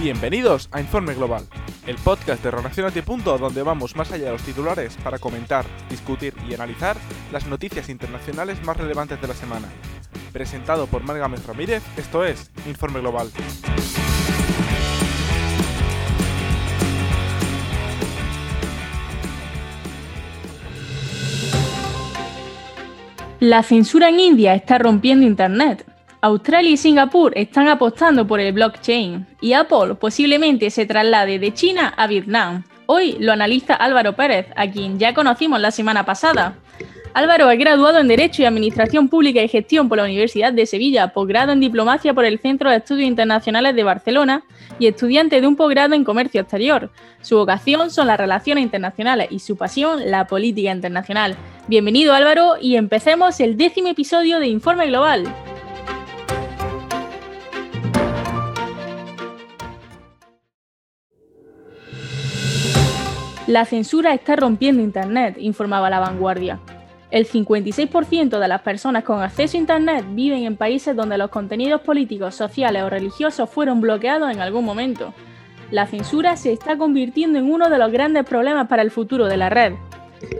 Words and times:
Bienvenidos 0.00 0.70
a 0.72 0.80
Informe 0.80 1.12
Global, 1.12 1.44
el 1.86 1.96
podcast 1.96 2.42
de 2.42 2.50
Relacionate. 2.50 3.02
donde 3.02 3.62
vamos 3.62 3.94
más 3.96 4.10
allá 4.10 4.24
de 4.24 4.32
los 4.32 4.42
titulares 4.42 4.96
para 5.04 5.18
comentar, 5.18 5.66
discutir 5.90 6.32
y 6.48 6.54
analizar 6.54 6.96
las 7.30 7.46
noticias 7.46 7.90
internacionales 7.90 8.62
más 8.64 8.78
relevantes 8.78 9.20
de 9.20 9.28
la 9.28 9.34
semana. 9.34 9.68
Presentado 10.32 10.86
por 10.86 11.02
Margamet 11.02 11.46
Ramírez, 11.46 11.82
esto 11.98 12.24
es 12.24 12.50
Informe 12.66 13.00
Global. 13.00 13.30
La 23.38 23.62
censura 23.62 24.08
en 24.08 24.18
India 24.18 24.54
está 24.54 24.78
rompiendo 24.78 25.26
Internet. 25.26 25.89
Australia 26.22 26.72
y 26.72 26.76
Singapur 26.76 27.32
están 27.34 27.68
apostando 27.68 28.26
por 28.26 28.40
el 28.40 28.52
blockchain 28.52 29.26
y 29.40 29.54
Apple 29.54 29.94
posiblemente 29.94 30.68
se 30.68 30.84
traslade 30.84 31.38
de 31.38 31.54
China 31.54 31.94
a 31.96 32.06
Vietnam. 32.06 32.62
Hoy 32.84 33.16
lo 33.18 33.32
analiza 33.32 33.74
Álvaro 33.74 34.14
Pérez, 34.14 34.48
a 34.54 34.70
quien 34.70 34.98
ya 34.98 35.14
conocimos 35.14 35.60
la 35.60 35.70
semana 35.70 36.04
pasada. 36.04 36.58
Álvaro 37.14 37.50
es 37.50 37.58
graduado 37.58 37.98
en 37.98 38.08
Derecho 38.08 38.42
y 38.42 38.44
Administración 38.44 39.08
Pública 39.08 39.42
y 39.42 39.48
Gestión 39.48 39.88
por 39.88 39.96
la 39.96 40.04
Universidad 40.04 40.52
de 40.52 40.66
Sevilla, 40.66 41.08
posgrado 41.08 41.52
en 41.52 41.60
Diplomacia 41.60 42.12
por 42.12 42.26
el 42.26 42.38
Centro 42.38 42.70
de 42.70 42.76
Estudios 42.76 43.08
Internacionales 43.08 43.74
de 43.74 43.82
Barcelona 43.82 44.42
y 44.78 44.88
estudiante 44.88 45.40
de 45.40 45.46
un 45.46 45.56
posgrado 45.56 45.94
en 45.94 46.04
Comercio 46.04 46.42
Exterior. 46.42 46.90
Su 47.22 47.38
vocación 47.38 47.90
son 47.90 48.06
las 48.08 48.18
relaciones 48.18 48.62
internacionales 48.62 49.28
y 49.30 49.38
su 49.38 49.56
pasión 49.56 50.10
la 50.10 50.26
política 50.26 50.70
internacional. 50.70 51.34
Bienvenido 51.66 52.12
Álvaro 52.12 52.56
y 52.60 52.76
empecemos 52.76 53.40
el 53.40 53.56
décimo 53.56 53.88
episodio 53.88 54.38
de 54.38 54.48
Informe 54.48 54.86
Global. 54.86 55.24
La 63.50 63.64
censura 63.64 64.14
está 64.14 64.36
rompiendo 64.36 64.80
Internet, 64.80 65.34
informaba 65.40 65.90
La 65.90 65.98
Vanguardia. 65.98 66.60
El 67.10 67.26
56% 67.26 68.38
de 68.38 68.46
las 68.46 68.60
personas 68.60 69.02
con 69.02 69.22
acceso 69.22 69.56
a 69.56 69.60
Internet 69.60 70.04
viven 70.10 70.44
en 70.44 70.56
países 70.56 70.94
donde 70.94 71.18
los 71.18 71.30
contenidos 71.30 71.80
políticos, 71.80 72.36
sociales 72.36 72.84
o 72.84 72.88
religiosos 72.88 73.50
fueron 73.50 73.80
bloqueados 73.80 74.30
en 74.30 74.38
algún 74.38 74.64
momento. 74.64 75.12
La 75.72 75.88
censura 75.88 76.36
se 76.36 76.52
está 76.52 76.78
convirtiendo 76.78 77.40
en 77.40 77.50
uno 77.50 77.68
de 77.68 77.78
los 77.78 77.90
grandes 77.90 78.24
problemas 78.24 78.68
para 78.68 78.82
el 78.82 78.92
futuro 78.92 79.26
de 79.26 79.36
la 79.36 79.50
red. 79.50 79.72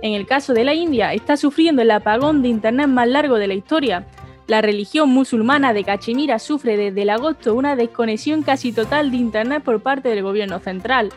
En 0.03 0.13
el 0.13 0.25
caso 0.25 0.55
de 0.55 0.63
la 0.63 0.75
India, 0.75 1.13
está 1.13 1.37
sufriendo 1.37 1.83
el 1.83 1.91
apagón 1.91 2.43
de 2.43 2.49
Internet 2.49 2.87
más 2.87 3.09
largo 3.09 3.39
de 3.39 3.49
la 3.49 3.55
historia. 3.55 4.07
La 4.47 4.63
religión 4.63 5.09
musulmana 5.09 5.73
de 5.73 5.83
Cachemira 5.83 6.39
sufre 6.39 6.77
desde 6.77 7.03
el 7.03 7.11
agosto 7.11 7.57
una 7.57 7.75
desconexión 7.75 8.43
casi 8.43 8.71
total 8.71 9.11
de 9.11 9.17
Internet 9.17 9.65
por 9.65 9.83
parte 9.83 10.11
del 10.11 10.23
gobierno 10.23 10.61
central. 10.61 11.11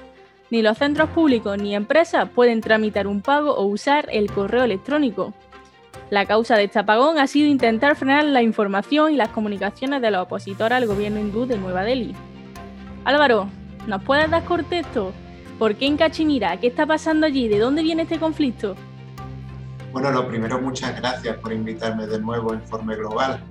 Ni 0.54 0.62
los 0.62 0.78
centros 0.78 1.10
públicos 1.10 1.58
ni 1.58 1.74
empresas 1.74 2.30
pueden 2.30 2.62
tramitar 2.62 3.08
un 3.08 3.22
pago 3.22 3.56
o 3.56 3.66
usar 3.66 4.08
el 4.12 4.32
correo 4.32 4.64
electrónico. 4.64 5.34
La 6.12 6.28
causa 6.28 6.56
de 6.56 6.66
este 6.66 6.78
apagón 6.78 7.18
ha 7.18 7.26
sido 7.26 7.48
intentar 7.48 7.96
frenar 7.96 8.26
la 8.26 8.44
información 8.44 9.12
y 9.12 9.16
las 9.16 9.30
comunicaciones 9.30 10.00
de 10.04 10.12
los 10.12 10.22
opositores 10.22 10.78
al 10.78 10.86
gobierno 10.86 11.20
hindú 11.20 11.48
de 11.48 11.58
Nueva 11.58 11.82
Delhi. 11.82 12.14
Álvaro, 13.04 13.50
¿nos 13.88 14.04
puedes 14.04 14.30
dar 14.30 14.46
contexto? 14.46 15.12
¿Por 15.58 15.74
qué 15.74 15.88
en 15.88 15.98
Cachemira? 15.98 16.60
¿Qué 16.60 16.68
está 16.68 16.86
pasando 16.86 17.26
allí? 17.26 17.48
¿De 17.48 17.58
dónde 17.58 17.82
viene 17.82 18.04
este 18.04 18.20
conflicto? 18.20 18.76
Bueno, 19.92 20.12
lo 20.12 20.28
primero, 20.28 20.62
muchas 20.62 20.96
gracias 20.96 21.36
por 21.38 21.52
invitarme 21.52 22.06
de 22.06 22.20
nuevo 22.20 22.52
a 22.52 22.56
Informe 22.58 22.96
Global. 22.96 23.44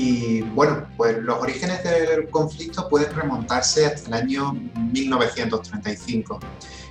Y 0.00 0.42
bueno, 0.42 0.86
pues 0.96 1.18
los 1.18 1.42
orígenes 1.42 1.82
del 1.82 2.30
conflicto 2.30 2.88
pueden 2.88 3.12
remontarse 3.16 3.84
hasta 3.84 4.06
el 4.06 4.14
año 4.14 4.52
1935. 4.92 6.38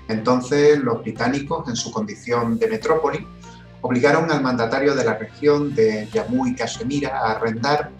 Entonces, 0.09 0.79
los 0.79 1.01
británicos, 1.03 1.69
en 1.69 1.77
su 1.77 1.89
condición 1.89 2.59
de 2.59 2.67
metrópoli, 2.67 3.25
obligaron 3.79 4.29
al 4.29 4.41
mandatario 4.41 4.93
de 4.93 5.05
la 5.05 5.13
región 5.13 5.73
de 5.73 6.09
Jammu 6.11 6.47
y 6.47 6.55
Kashmir 6.55 7.07
a 7.07 7.31
arrendar 7.31 7.91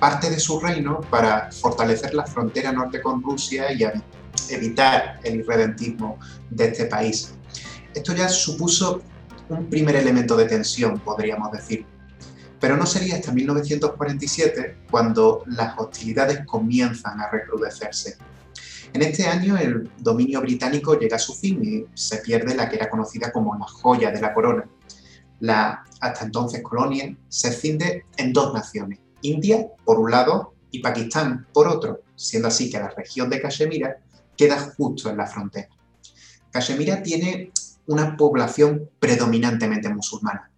parte 0.00 0.30
de 0.30 0.40
su 0.40 0.58
reino 0.58 1.00
para 1.10 1.52
fortalecer 1.52 2.12
la 2.12 2.26
frontera 2.26 2.72
norte 2.72 3.00
con 3.00 3.22
Rusia 3.22 3.72
y 3.72 3.84
evitar 4.48 5.20
el 5.22 5.36
irredentismo 5.36 6.18
de 6.50 6.64
este 6.66 6.86
país. 6.86 7.34
Esto 7.94 8.12
ya 8.16 8.28
supuso 8.28 9.00
un 9.48 9.70
primer 9.70 9.94
elemento 9.94 10.36
de 10.36 10.46
tensión, 10.46 10.98
podríamos 10.98 11.52
decir. 11.52 11.86
Pero 12.66 12.78
no 12.78 12.84
sería 12.84 13.14
hasta 13.14 13.30
1947 13.30 14.78
cuando 14.90 15.44
las 15.46 15.78
hostilidades 15.78 16.44
comienzan 16.44 17.20
a 17.20 17.30
recrudecerse. 17.30 18.16
En 18.92 19.02
este 19.02 19.24
año 19.28 19.56
el 19.56 19.88
dominio 19.98 20.40
británico 20.40 20.98
llega 20.98 21.14
a 21.14 21.20
su 21.20 21.32
fin 21.32 21.64
y 21.64 21.84
se 21.96 22.16
pierde 22.16 22.56
la 22.56 22.68
que 22.68 22.74
era 22.74 22.90
conocida 22.90 23.30
como 23.30 23.56
la 23.56 23.66
joya 23.66 24.10
de 24.10 24.20
la 24.20 24.34
corona. 24.34 24.68
La 25.38 25.84
hasta 26.00 26.24
entonces 26.24 26.60
colonia 26.60 27.16
se 27.28 27.50
escinde 27.50 28.06
en 28.16 28.32
dos 28.32 28.52
naciones, 28.52 28.98
India 29.22 29.64
por 29.84 30.00
un 30.00 30.10
lado 30.10 30.54
y 30.72 30.80
Pakistán 30.80 31.46
por 31.54 31.68
otro, 31.68 32.00
siendo 32.16 32.48
así 32.48 32.68
que 32.68 32.80
la 32.80 32.90
región 32.90 33.30
de 33.30 33.40
Cachemira 33.40 33.98
queda 34.36 34.58
justo 34.76 35.08
en 35.08 35.18
la 35.18 35.28
frontera. 35.28 35.68
Cachemira 36.50 37.00
tiene 37.00 37.52
una 37.86 38.16
población 38.16 38.90
predominantemente 38.98 39.88
musulmana, 39.88 40.50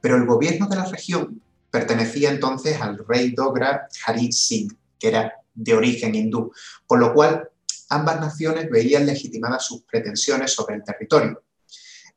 pero 0.00 0.14
el 0.14 0.26
gobierno 0.26 0.68
de 0.68 0.76
la 0.76 0.84
región 0.84 1.42
pertenecía 1.76 2.30
entonces 2.30 2.80
al 2.80 3.04
rey 3.06 3.32
Dogra 3.32 3.86
Hari 4.06 4.32
Singh, 4.32 4.72
que 4.98 5.08
era 5.08 5.34
de 5.52 5.74
origen 5.74 6.14
hindú, 6.14 6.50
con 6.86 7.00
lo 7.00 7.12
cual 7.12 7.50
ambas 7.90 8.18
naciones 8.18 8.70
veían 8.70 9.04
legitimadas 9.04 9.66
sus 9.66 9.82
pretensiones 9.82 10.52
sobre 10.52 10.76
el 10.76 10.82
territorio. 10.82 11.42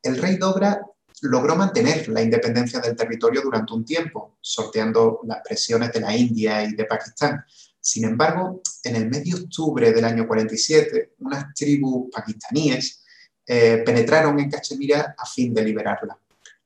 El 0.02 0.16
rey 0.16 0.36
Dogra 0.36 0.80
logró 1.20 1.56
mantener 1.56 2.08
la 2.08 2.22
independencia 2.22 2.80
del 2.80 2.96
territorio 2.96 3.42
durante 3.42 3.74
un 3.74 3.84
tiempo, 3.84 4.38
sorteando 4.40 5.20
las 5.24 5.42
presiones 5.46 5.92
de 5.92 6.00
la 6.00 6.16
India 6.16 6.64
y 6.64 6.72
de 6.72 6.86
Pakistán. 6.86 7.44
Sin 7.78 8.06
embargo, 8.06 8.62
en 8.82 8.96
el 8.96 9.10
mes 9.10 9.24
de 9.24 9.34
octubre 9.34 9.92
del 9.92 10.06
año 10.06 10.26
47, 10.26 11.16
unas 11.18 11.52
tribus 11.52 12.08
pakistaníes 12.10 13.04
eh, 13.46 13.82
penetraron 13.84 14.40
en 14.40 14.50
Cachemira 14.50 15.14
a 15.18 15.26
fin 15.26 15.52
de 15.52 15.62
liberarla. 15.62 16.18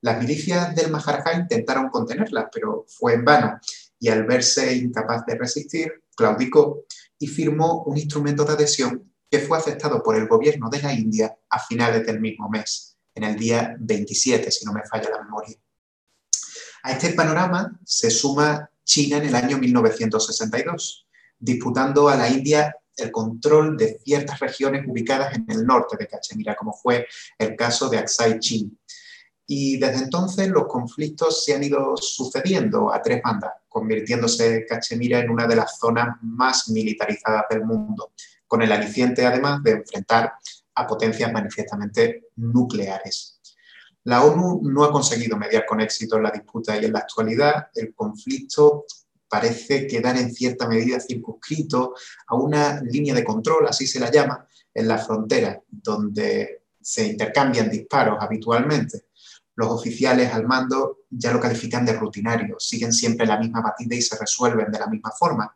Las 0.04 0.19
milicias 0.19 0.75
del 0.75 0.91
Maharaja 0.91 1.32
intentaron 1.32 1.88
contenerla, 1.88 2.50
pero 2.53 2.84
fue 2.87 3.15
en 3.15 3.25
vano, 3.25 3.59
y 3.98 4.10
al 4.10 4.25
verse 4.25 4.75
incapaz 4.76 5.25
de 5.25 5.34
resistir, 5.34 6.04
claudicó 6.15 6.84
y 7.19 7.26
firmó 7.26 7.84
un 7.84 7.97
instrumento 7.97 8.44
de 8.44 8.53
adhesión 8.53 9.10
que 9.31 9.38
fue 9.38 9.56
aceptado 9.56 10.03
por 10.03 10.16
el 10.16 10.28
gobierno 10.28 10.69
de 10.69 10.82
la 10.82 10.93
India 10.93 11.34
a 11.48 11.59
finales 11.59 12.04
del 12.04 12.20
mismo 12.20 12.50
mes, 12.50 12.98
en 13.14 13.25
el 13.25 13.37
día 13.37 13.76
27, 13.81 14.50
si 14.50 14.66
no 14.66 14.75
me 14.75 14.84
falla 14.84 15.09
la 15.09 15.22
memoria. 15.22 15.56
A 16.82 16.93
este 16.93 17.14
panorama 17.14 17.81
se 17.82 18.10
suma 18.10 18.69
China 18.84 19.16
en 19.16 19.25
el 19.25 19.34
año 19.34 19.56
1962, 19.56 21.09
disputando 21.38 22.10
a 22.10 22.16
la 22.16 22.28
India 22.28 22.76
el 22.94 23.10
control 23.10 23.78
de 23.78 23.98
ciertas 24.04 24.38
regiones 24.38 24.84
ubicadas 24.87 25.34
en 25.34 25.47
el 25.48 25.64
norte 25.64 25.97
de 25.97 26.06
Cachemira, 26.06 26.54
como 26.54 26.75
fue 26.75 27.06
el 27.38 27.56
caso 27.56 27.88
de 27.88 27.97
Aksai 27.97 28.38
Chin. 28.38 28.78
Y 29.47 29.78
desde 29.78 30.05
entonces 30.05 30.49
los 30.49 30.66
conflictos 30.66 31.44
se 31.44 31.55
han 31.55 31.65
ido 31.65 31.97
sucediendo 31.97 32.93
a 32.93 33.03
tres 33.03 33.21
bandas, 33.22 33.53
convirtiéndose 33.69 34.65
Cachemira 34.66 35.19
en 35.19 35.31
una 35.31 35.47
de 35.47 35.56
las 35.56 35.78
zonas 35.78 36.16
más 36.22 36.69
militarizadas 36.71 37.44
del 37.50 37.65
mundo, 37.65 38.12
con 38.47 38.62
el 38.62 38.72
aliciente 38.72 39.27
además 39.27 39.62
de 39.62 39.72
enfrentar 39.72 40.32
a 40.75 40.87
potencias 40.87 41.32
manifiestamente 41.32 42.28
nucleares. 42.37 43.41
La 44.05 44.22
ONU 44.22 44.60
no 44.65 44.84
ha 44.84 44.93
conseguido 44.93 45.37
mediar 45.37 45.65
con 45.65 45.81
éxito 45.81 46.16
en 46.16 46.25
la 46.25 46.31
disputa 46.31 46.76
y 46.76 46.84
en 46.84 46.93
la 46.93 47.00
actualidad 47.00 47.69
el 47.75 47.94
conflicto 47.94 48.84
parece 49.28 49.87
quedar 49.87 50.17
en 50.17 50.32
cierta 50.32 50.69
medida 50.69 51.00
circunscrito 51.00 51.94
a 52.26 52.37
una 52.37 52.81
línea 52.82 53.14
de 53.14 53.25
control, 53.25 53.67
así 53.67 53.87
se 53.87 53.99
la 53.99 54.11
llama, 54.11 54.47
en 54.73 54.87
la 54.87 54.99
frontera, 54.99 55.61
donde 55.69 56.64
se 56.81 57.06
intercambian 57.06 57.70
disparos 57.70 58.19
habitualmente. 58.20 59.06
Los 59.56 59.70
oficiales 59.70 60.32
al 60.32 60.46
mando 60.46 60.98
ya 61.10 61.32
lo 61.32 61.40
califican 61.40 61.84
de 61.84 61.92
rutinario, 61.92 62.56
siguen 62.58 62.92
siempre 62.92 63.26
la 63.26 63.38
misma 63.38 63.60
batida 63.60 63.94
y 63.94 64.02
se 64.02 64.18
resuelven 64.18 64.70
de 64.70 64.78
la 64.78 64.86
misma 64.88 65.10
forma. 65.12 65.54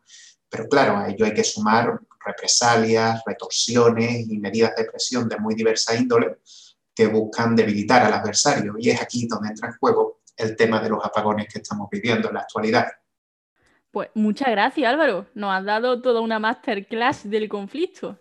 Pero 0.49 0.67
claro, 0.67 0.97
a 0.97 1.09
ello 1.09 1.25
hay 1.25 1.33
que 1.33 1.43
sumar 1.43 1.99
represalias, 2.25 3.21
retorsiones 3.25 4.27
y 4.29 4.39
medidas 4.39 4.75
de 4.75 4.85
presión 4.85 5.27
de 5.27 5.37
muy 5.37 5.55
diversa 5.55 5.95
índole 5.95 6.39
que 6.93 7.07
buscan 7.07 7.55
debilitar 7.55 8.03
al 8.03 8.13
adversario. 8.13 8.75
Y 8.77 8.89
es 8.89 9.01
aquí 9.01 9.27
donde 9.27 9.49
entra 9.49 9.69
en 9.69 9.77
juego 9.77 10.21
el 10.35 10.55
tema 10.55 10.81
de 10.81 10.89
los 10.89 11.03
apagones 11.03 11.47
que 11.51 11.59
estamos 11.59 11.89
viviendo 11.91 12.29
en 12.29 12.35
la 12.35 12.41
actualidad. 12.41 12.87
Pues 13.91 14.09
muchas 14.13 14.49
gracias 14.49 14.87
Álvaro, 14.87 15.27
nos 15.33 15.51
has 15.51 15.65
dado 15.65 16.01
toda 16.01 16.21
una 16.21 16.39
masterclass 16.39 17.29
del 17.29 17.49
conflicto. 17.49 18.19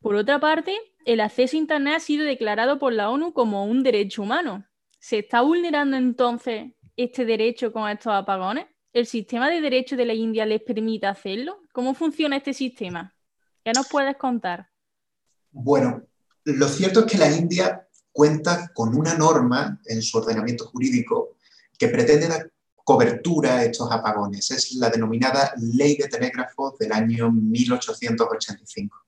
Por 0.00 0.16
otra 0.16 0.40
parte, 0.40 0.76
el 1.04 1.20
acceso 1.20 1.56
a 1.56 1.60
Internet 1.60 1.94
ha 1.96 2.00
sido 2.00 2.24
declarado 2.24 2.78
por 2.78 2.92
la 2.92 3.10
ONU 3.10 3.32
como 3.32 3.64
un 3.64 3.82
derecho 3.82 4.22
humano. 4.22 4.64
¿Se 4.98 5.18
está 5.18 5.42
vulnerando 5.42 5.96
entonces 5.96 6.72
este 6.96 7.24
derecho 7.24 7.72
con 7.72 7.88
estos 7.90 8.12
apagones? 8.12 8.66
¿El 8.92 9.06
sistema 9.06 9.50
de 9.50 9.60
derecho 9.60 9.96
de 9.96 10.06
la 10.06 10.14
India 10.14 10.46
les 10.46 10.62
permite 10.62 11.06
hacerlo? 11.06 11.60
¿Cómo 11.72 11.94
funciona 11.94 12.36
este 12.36 12.54
sistema? 12.54 13.14
¿Qué 13.64 13.72
nos 13.72 13.88
puedes 13.88 14.16
contar? 14.16 14.70
Bueno, 15.50 16.06
lo 16.44 16.68
cierto 16.68 17.00
es 17.00 17.06
que 17.06 17.18
la 17.18 17.30
India 17.30 17.86
cuenta 18.12 18.70
con 18.72 18.94
una 18.94 19.14
norma 19.14 19.80
en 19.86 20.00
su 20.00 20.18
ordenamiento 20.18 20.66
jurídico 20.66 21.36
que 21.78 21.88
pretende 21.88 22.28
dar 22.28 22.50
cobertura 22.76 23.56
a 23.56 23.64
estos 23.64 23.90
apagones. 23.90 24.50
Es 24.50 24.74
la 24.74 24.90
denominada 24.90 25.52
Ley 25.56 25.96
de 25.96 26.08
Telégrafos 26.08 26.78
del 26.78 26.92
año 26.92 27.32
1885. 27.32 29.04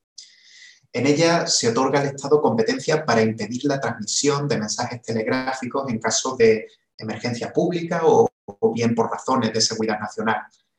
En 0.97 1.07
ella 1.07 1.47
se 1.47 1.69
otorga 1.69 2.01
al 2.01 2.07
Estado 2.07 2.41
competencia 2.41 3.05
para 3.05 3.21
impedir 3.21 3.67
la 3.67 3.79
transmisión 3.79 4.49
de 4.49 4.57
mensajes 4.57 5.03
telegráficos 5.03 5.87
en 5.91 5.99
caso 5.99 6.35
de 6.37 6.69
emergencia 6.97 7.53
pública 7.53 8.01
o, 8.05 8.27
o 8.47 8.73
bien 8.73 8.95
por 8.95 9.11
razones 9.11 9.53
de 9.53 9.61
seguridad 9.61 10.01
nacional. 10.01 10.37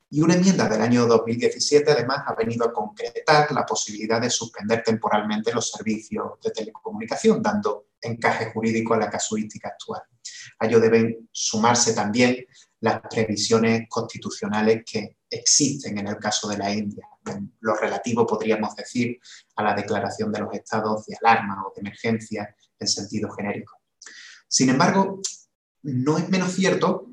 Y 0.10 0.22
una 0.22 0.34
enmienda 0.34 0.68
del 0.68 0.82
año 0.82 1.06
2017 1.06 1.92
además 1.92 2.24
ha 2.26 2.34
venido 2.34 2.66
a 2.66 2.74
concretar 2.74 3.52
la 3.52 3.64
posibilidad 3.64 4.20
de 4.20 4.32
suspender 4.32 4.82
temporalmente 4.84 5.54
los 5.54 5.70
servicios 5.70 6.40
de 6.44 6.50
telecomunicación, 6.50 7.40
dando 7.44 7.90
encaje 8.02 8.52
jurídico 8.52 8.96
a 8.96 8.98
la 8.98 9.12
casuística 9.12 9.68
actual. 9.68 10.02
A 10.58 10.66
ello 10.66 10.80
deben 10.80 11.30
sumarse 11.32 11.94
también 11.94 12.44
las 12.80 13.02
previsiones 13.02 13.88
constitucionales 13.88 14.82
que 14.84 15.17
existen 15.30 15.98
en 15.98 16.08
el 16.08 16.18
caso 16.18 16.48
de 16.48 16.58
la 16.58 16.74
India. 16.74 17.08
En 17.26 17.54
lo 17.62 17.76
relativo, 17.76 18.26
podríamos 18.26 18.76
decir, 18.76 19.20
a 19.56 19.64
la 19.64 19.74
declaración 19.74 20.32
de 20.32 20.40
los 20.40 20.54
estados 20.54 21.06
de 21.06 21.18
alarma 21.22 21.64
o 21.66 21.74
de 21.76 21.82
emergencia 21.82 22.56
en 22.80 22.88
sentido 22.88 23.30
genérico. 23.32 23.78
Sin 24.48 24.70
embargo, 24.70 25.22
no 25.84 26.18
es 26.18 26.30
menos 26.30 26.54
cierto 26.54 27.12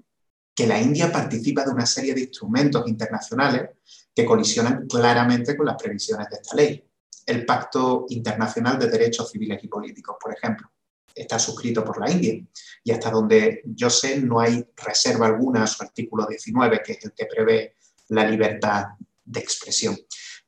que 0.54 0.66
la 0.66 0.80
India 0.80 1.10
participa 1.10 1.64
de 1.64 1.72
una 1.72 1.86
serie 1.86 2.14
de 2.14 2.22
instrumentos 2.22 2.86
internacionales 2.86 3.70
que 4.14 4.24
colisionan 4.24 4.86
claramente 4.86 5.56
con 5.56 5.66
las 5.66 5.80
previsiones 5.82 6.28
de 6.30 6.36
esta 6.36 6.54
ley. 6.54 6.88
El 7.26 7.44
Pacto 7.44 8.06
Internacional 8.10 8.78
de 8.78 8.88
Derechos 8.88 9.30
Civiles 9.30 9.62
y 9.64 9.68
Políticos, 9.68 10.16
por 10.20 10.32
ejemplo, 10.32 10.70
está 11.14 11.38
suscrito 11.38 11.84
por 11.84 11.98
la 11.98 12.10
India 12.10 12.40
y 12.82 12.90
hasta 12.90 13.10
donde 13.10 13.62
yo 13.64 13.88
sé 13.88 14.20
no 14.20 14.40
hay 14.40 14.64
reserva 14.76 15.26
alguna 15.26 15.64
a 15.64 15.66
su 15.66 15.82
artículo 15.82 16.26
19, 16.26 16.82
que 16.84 16.92
es 16.92 17.04
el 17.04 17.12
que 17.12 17.26
prevé 17.26 17.76
la 18.08 18.28
libertad 18.28 18.84
de 19.24 19.40
expresión. 19.40 19.96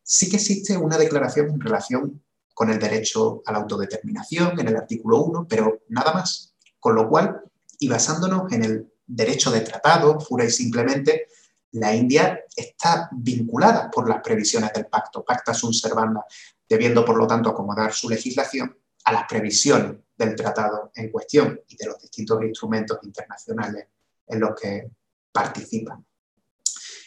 Sí 0.02 0.28
que 0.28 0.36
existe 0.36 0.76
una 0.76 0.98
declaración 0.98 1.50
en 1.50 1.60
relación 1.60 2.22
con 2.54 2.70
el 2.70 2.78
derecho 2.78 3.42
a 3.44 3.52
la 3.52 3.58
autodeterminación 3.58 4.58
en 4.58 4.68
el 4.68 4.76
artículo 4.76 5.22
1, 5.24 5.46
pero 5.48 5.82
nada 5.88 6.12
más. 6.14 6.54
Con 6.78 6.94
lo 6.94 7.08
cual, 7.08 7.42
y 7.78 7.88
basándonos 7.88 8.50
en 8.52 8.64
el 8.64 8.92
derecho 9.06 9.50
de 9.50 9.60
tratado, 9.60 10.18
pura 10.18 10.44
y 10.44 10.50
simplemente, 10.50 11.26
la 11.72 11.94
India 11.94 12.40
está 12.54 13.08
vinculada 13.12 13.90
por 13.90 14.08
las 14.08 14.22
previsiones 14.22 14.72
del 14.72 14.86
pacto, 14.86 15.24
pacta 15.24 15.52
sunt 15.52 15.74
servanda, 15.74 16.24
debiendo 16.68 17.04
por 17.04 17.16
lo 17.16 17.26
tanto 17.26 17.50
acomodar 17.50 17.92
su 17.92 18.08
legislación 18.08 18.76
a 19.04 19.12
las 19.12 19.24
previsiones 19.28 19.98
del 20.16 20.34
tratado 20.34 20.90
en 20.94 21.10
cuestión 21.10 21.60
y 21.68 21.76
de 21.76 21.86
los 21.86 22.00
distintos 22.00 22.42
instrumentos 22.42 22.98
internacionales 23.02 23.86
en 24.26 24.40
los 24.40 24.58
que 24.58 24.90
participan. 25.30 26.04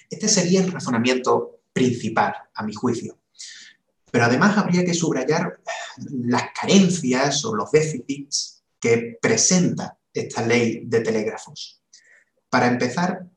Este 0.09 0.27
sería 0.27 0.61
el 0.61 0.71
razonamiento 0.71 1.61
principal, 1.71 2.33
a 2.55 2.63
mi 2.63 2.73
juicio. 2.73 3.19
Pero 4.11 4.25
además 4.25 4.57
habría 4.57 4.83
que 4.83 4.93
subrayar 4.93 5.59
las 6.09 6.45
carencias 6.59 7.45
o 7.45 7.55
los 7.55 7.71
déficits 7.71 8.63
que 8.79 9.17
presenta 9.21 9.97
esta 10.13 10.45
ley 10.45 10.81
de 10.85 11.01
telégrafos. 11.01 11.83
Para 12.49 12.67
empezar, 12.67 13.27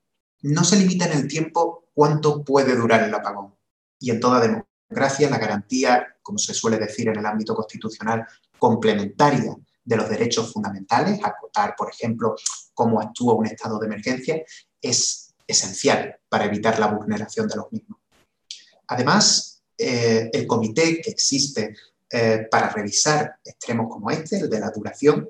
no 0.43 0.65
se 0.65 0.77
limita 0.77 1.07
en 1.07 1.13
el 1.13 1.29
tiempo 1.29 1.89
cuánto 1.93 2.43
puede 2.45 2.75
durar 2.75 3.03
el 3.03 3.15
apagón. 3.15 3.55
Y 3.99 4.11
en 4.11 4.21
toda 4.21 4.41
democracia, 4.41 5.29
la 5.29 5.39
garantía, 5.39 6.17
como 6.23 6.39
se 6.39 6.55
suele 6.55 6.79
decir 6.79 7.09
en 7.09 7.19
el 7.19 7.27
ámbito 7.27 7.55
constitucional, 7.55 8.27
complementaria 8.59 9.55
de 9.85 9.97
los 9.97 10.09
derechos 10.09 10.53
fundamentales, 10.53 11.21
acotar, 11.23 11.75
por 11.77 11.91
ejemplo, 11.91 12.35
cómo 12.75 13.01
actúa 13.01 13.35
un 13.35 13.47
estado 13.47 13.79
de 13.79 13.87
emergencia, 13.87 14.43
es 14.81 15.22
esencial 15.53 16.17
para 16.29 16.47
evitar 16.47 16.79
la 16.79 16.89
vulneración 16.89 17.47
de 17.49 17.57
los 17.57 17.71
mismos. 17.73 18.01
Además, 18.89 19.63
eh, 19.79 20.31
el 20.33 20.47
comité 20.47 21.01
que 21.01 21.11
existe 21.11 21.75
eh, 22.11 22.47
para 22.51 22.69
revisar 22.69 23.37
extremos 23.45 23.89
como 23.91 24.11
este, 24.11 24.39
el 24.39 24.51
de 24.51 24.61
la 24.61 24.71
duración, 24.71 25.29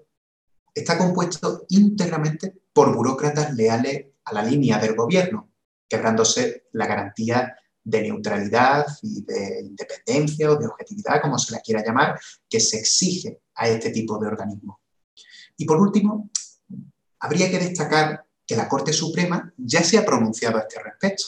está 0.75 0.99
compuesto 0.99 1.65
íntegramente 1.69 2.53
por 2.73 2.95
burócratas 2.95 3.55
leales 3.55 4.07
a 4.25 4.33
la 4.33 4.43
línea 4.43 4.79
del 4.79 4.97
gobierno, 4.97 5.51
quebrándose 5.89 6.65
la 6.73 6.87
garantía 6.87 7.57
de 7.85 8.03
neutralidad 8.03 8.87
y 9.03 9.23
de 9.23 9.61
independencia 9.61 10.51
o 10.51 10.57
de 10.57 10.67
objetividad, 10.67 11.21
como 11.21 11.39
se 11.39 11.53
la 11.53 11.61
quiera 11.61 11.85
llamar, 11.85 12.19
que 12.49 12.61
se 12.61 12.79
exige 12.79 13.41
a 13.55 13.69
este 13.69 13.91
tipo 13.91 14.19
de 14.19 14.29
organismos. 14.29 14.79
Y 15.57 15.65
por 15.65 15.81
último, 15.81 16.31
habría 17.21 17.51
que 17.51 17.59
destacar 17.59 18.25
que 18.53 18.57
la 18.59 18.69
Corte 18.69 18.93
Suprema 18.93 19.51
ya 19.57 19.83
se 19.83 19.97
ha 19.97 20.05
pronunciado 20.05 20.59
a 20.59 20.61
este 20.61 20.79
respecto. 20.79 21.25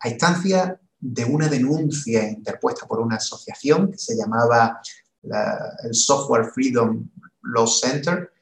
A 0.00 0.08
instancia 0.08 0.80
de 0.98 1.24
una 1.26 1.46
denuncia 1.46 2.26
interpuesta 2.26 2.86
por 2.86 3.00
una 3.00 3.16
asociación 3.16 3.92
que 3.92 3.98
se 3.98 4.16
llamaba 4.16 4.80
el 5.22 5.94
Software 5.94 6.46
Freedom 6.46 7.06
Law 7.42 7.66
Center, 7.66 8.32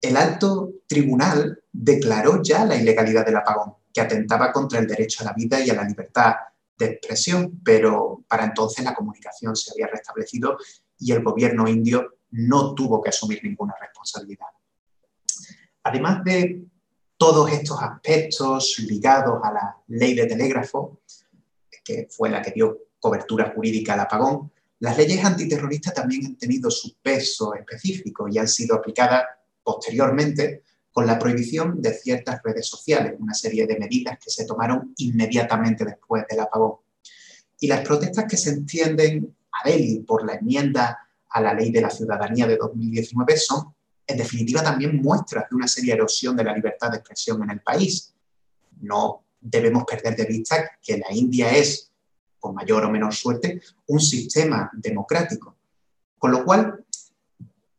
el 0.00 0.16
alto 0.16 0.70
tribunal 0.86 1.60
declaró 1.72 2.40
ya 2.44 2.64
la 2.64 2.76
ilegalidad 2.76 3.26
del 3.26 3.38
apagón, 3.38 3.74
que 3.92 4.02
atentaba 4.02 4.52
contra 4.52 4.78
el 4.78 4.86
derecho 4.86 5.24
a 5.24 5.26
la 5.26 5.32
vida 5.32 5.58
y 5.58 5.70
a 5.70 5.74
la 5.74 5.82
libertad 5.82 6.34
de 6.78 6.86
expresión, 6.86 7.60
pero 7.64 8.24
para 8.28 8.44
entonces 8.44 8.84
la 8.84 8.94
comunicación 8.94 9.56
se 9.56 9.72
había 9.72 9.88
restablecido 9.88 10.58
y 10.96 11.10
el 11.10 11.24
gobierno 11.24 11.66
indio 11.66 12.18
no 12.30 12.72
tuvo 12.76 13.02
que 13.02 13.08
asumir 13.08 13.40
ninguna 13.42 13.74
responsabilidad. 13.80 14.46
Además 15.82 16.22
de 16.22 16.68
todos 17.18 17.50
estos 17.50 17.82
aspectos 17.82 18.78
ligados 18.88 19.40
a 19.42 19.52
la 19.52 19.76
ley 19.88 20.14
de 20.14 20.26
telégrafo, 20.26 21.00
que 21.84 22.06
fue 22.10 22.30
la 22.30 22.40
que 22.40 22.52
dio 22.52 22.78
cobertura 23.00 23.52
jurídica 23.54 23.94
al 23.94 24.00
apagón, 24.00 24.52
las 24.80 24.96
leyes 24.96 25.24
antiterroristas 25.24 25.92
también 25.92 26.24
han 26.24 26.36
tenido 26.36 26.70
su 26.70 26.96
peso 27.02 27.54
específico 27.54 28.28
y 28.28 28.38
han 28.38 28.46
sido 28.46 28.76
aplicadas 28.76 29.24
posteriormente 29.64 30.62
con 30.92 31.06
la 31.06 31.18
prohibición 31.18 31.82
de 31.82 31.92
ciertas 31.92 32.40
redes 32.42 32.66
sociales, 32.68 33.14
una 33.18 33.34
serie 33.34 33.66
de 33.66 33.78
medidas 33.78 34.18
que 34.18 34.30
se 34.30 34.46
tomaron 34.46 34.94
inmediatamente 34.98 35.84
después 35.84 36.24
del 36.30 36.40
apagón. 36.40 36.76
Y 37.60 37.66
las 37.66 37.80
protestas 37.80 38.26
que 38.28 38.36
se 38.36 38.50
entienden 38.50 39.36
a 39.52 39.68
Delhi 39.68 40.00
por 40.00 40.24
la 40.24 40.34
enmienda 40.34 40.98
a 41.28 41.40
la 41.40 41.52
ley 41.52 41.72
de 41.72 41.80
la 41.80 41.90
ciudadanía 41.90 42.46
de 42.46 42.56
2019 42.56 43.36
son, 43.36 43.74
en 44.08 44.16
definitiva, 44.16 44.62
también 44.62 44.96
muestras 44.96 45.44
de 45.50 45.56
una 45.56 45.68
seria 45.68 45.94
erosión 45.94 46.34
de 46.34 46.42
la 46.42 46.54
libertad 46.54 46.90
de 46.90 46.96
expresión 46.96 47.42
en 47.42 47.50
el 47.50 47.60
país. 47.60 48.14
No 48.80 49.22
debemos 49.38 49.84
perder 49.84 50.16
de 50.16 50.24
vista 50.24 50.70
que 50.82 50.96
la 50.96 51.12
India 51.12 51.54
es, 51.54 51.92
con 52.40 52.54
mayor 52.54 52.86
o 52.86 52.90
menor 52.90 53.14
suerte, 53.14 53.60
un 53.86 54.00
sistema 54.00 54.70
democrático. 54.72 55.56
Con 56.16 56.32
lo 56.32 56.42
cual, 56.42 56.86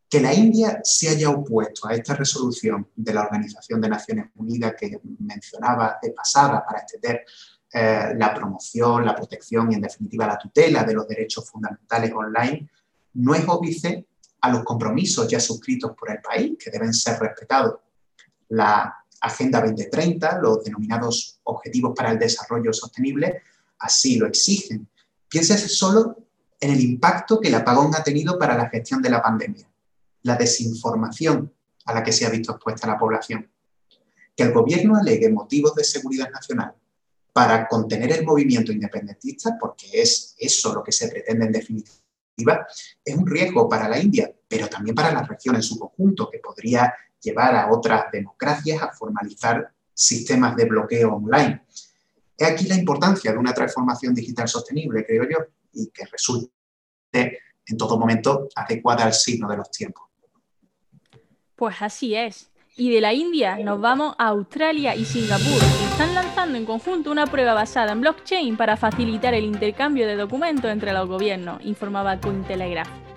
que 0.07 0.21
la 0.21 0.31
India 0.31 0.81
se 0.83 1.09
haya 1.09 1.31
opuesto 1.31 1.88
a 1.88 1.95
esta 1.95 2.13
resolución 2.13 2.88
de 2.95 3.13
la 3.13 3.24
Organización 3.24 3.81
de 3.81 3.89
Naciones 3.89 4.27
Unidas 4.36 4.75
que 4.79 5.00
mencionaba 5.19 5.98
de 6.01 6.12
pasada 6.12 6.63
para 6.63 6.81
extender 6.81 7.25
eh, 7.74 8.13
la 8.15 8.33
promoción, 8.36 9.03
la 9.03 9.15
protección 9.15 9.71
y 9.71 9.75
en 9.75 9.81
definitiva 9.81 10.27
la 10.27 10.38
tutela 10.38 10.83
de 10.83 10.93
los 10.93 11.07
derechos 11.07 11.50
fundamentales 11.50 12.12
online, 12.13 12.69
no 13.13 13.33
es 13.33 13.43
óbice 13.48 14.09
a 14.41 14.50
los 14.50 14.63
compromisos 14.63 15.27
ya 15.27 15.39
suscritos 15.39 15.91
por 15.98 16.12
el 16.12 16.22
país 16.22 16.58
que 16.58 16.72
deben 16.72 16.93
ser 16.93 17.19
respetados. 17.19 17.75
La 18.50 18.96
Agenda 19.22 19.62
2030, 19.62 20.39
los 20.41 20.63
denominados 20.63 21.39
Objetivos 21.43 21.93
para 21.96 22.12
el 22.12 22.19
Desarrollo 22.19 22.72
Sostenible, 22.72 23.43
así 23.79 24.17
lo 24.17 24.27
exigen. 24.27 24.88
Piénsese 25.27 25.67
solo 25.67 26.17
en 26.60 26.72
el 26.72 26.79
impacto 26.79 27.39
que 27.39 27.50
el 27.50 27.55
apagón 27.55 27.93
ha 27.96 28.03
tenido 28.03 28.38
para 28.38 28.58
la 28.58 28.69
gestión 28.69 29.01
de 29.01 29.10
la 29.10 29.22
pandemia 29.22 29.69
la 30.24 30.36
desinformación 30.36 31.53
a 31.86 31.93
la 31.93 32.03
que 32.03 32.12
se 32.12 32.25
ha 32.25 32.29
visto 32.29 32.51
expuesta 32.51 32.88
la 32.88 32.98
población. 32.98 33.50
Que 34.36 34.43
el 34.43 34.53
gobierno 34.53 34.96
alegue 34.96 35.29
motivos 35.29 35.75
de 35.75 35.84
seguridad 35.84 36.29
nacional 36.29 36.74
para 37.34 37.67
contener 37.67 38.12
el 38.12 38.25
movimiento 38.25 38.72
independentista, 38.72 39.58
porque 39.60 39.88
es 39.93 40.36
eso 40.38 40.74
lo 40.74 40.84
que 40.84 40.91
se 40.91 41.08
pretende 41.08 41.46
en 41.46 41.51
definitiva, 41.51 41.98
es 43.03 43.15
un 43.15 43.27
riesgo 43.27 43.67
para 43.67 43.88
la 43.88 44.00
India, 44.00 44.31
pero 44.48 44.67
también 44.67 44.96
para 44.96 45.12
la 45.12 45.24
región 45.24 45.55
en 45.55 45.63
su 45.63 45.77
conjunto, 45.77 46.29
que 46.29 46.39
podría 46.39 46.93
llevar 47.22 47.55
a 47.55 47.72
otras 47.72 48.05
democracias 48.12 48.81
a 48.81 48.91
formalizar 48.91 49.72
sistemas 49.93 50.55
de 50.55 50.65
bloqueo 50.65 51.15
online. 51.15 51.63
Es 52.38 52.48
aquí 52.48 52.67
la 52.67 52.75
importancia 52.75 53.31
de 53.31 53.38
una 53.38 53.53
transformación 53.53 54.13
digital 54.13 54.48
sostenible, 54.48 55.05
creo 55.05 55.24
yo, 55.24 55.38
y 55.74 55.88
que 55.88 56.05
resulte 56.05 56.51
en 57.12 57.77
todo 57.77 58.00
momento 58.00 58.48
adecuada 58.55 59.05
al 59.05 59.13
signo 59.13 59.50
de 59.50 59.58
los 59.58 59.69
tiempos. 59.69 60.08
Pues 61.55 61.75
así 61.81 62.15
es. 62.15 62.49
Y 62.79 62.89
de 62.91 63.01
la 63.01 63.13
India 63.13 63.57
nos 63.57 63.81
vamos 63.81 64.15
a 64.17 64.27
Australia 64.27 64.95
y 64.95 65.03
Singapur, 65.03 65.59
que 65.59 65.86
están 65.91 66.15
lanzando 66.15 66.57
en 66.57 66.65
conjunto 66.65 67.12
una 67.12 67.27
prueba 67.27 67.53
basada 67.53 67.91
en 67.91 68.00
blockchain 68.00 68.55
para 68.55 68.77
facilitar 68.77 69.33
el 69.33 69.43
intercambio 69.43 70.07
de 70.07 70.15
documentos 70.15 70.71
entre 70.71 70.93
los 70.93 71.05
gobiernos, 71.09 71.59
informaba 71.65 72.21
Cointelegraph. 72.21 73.09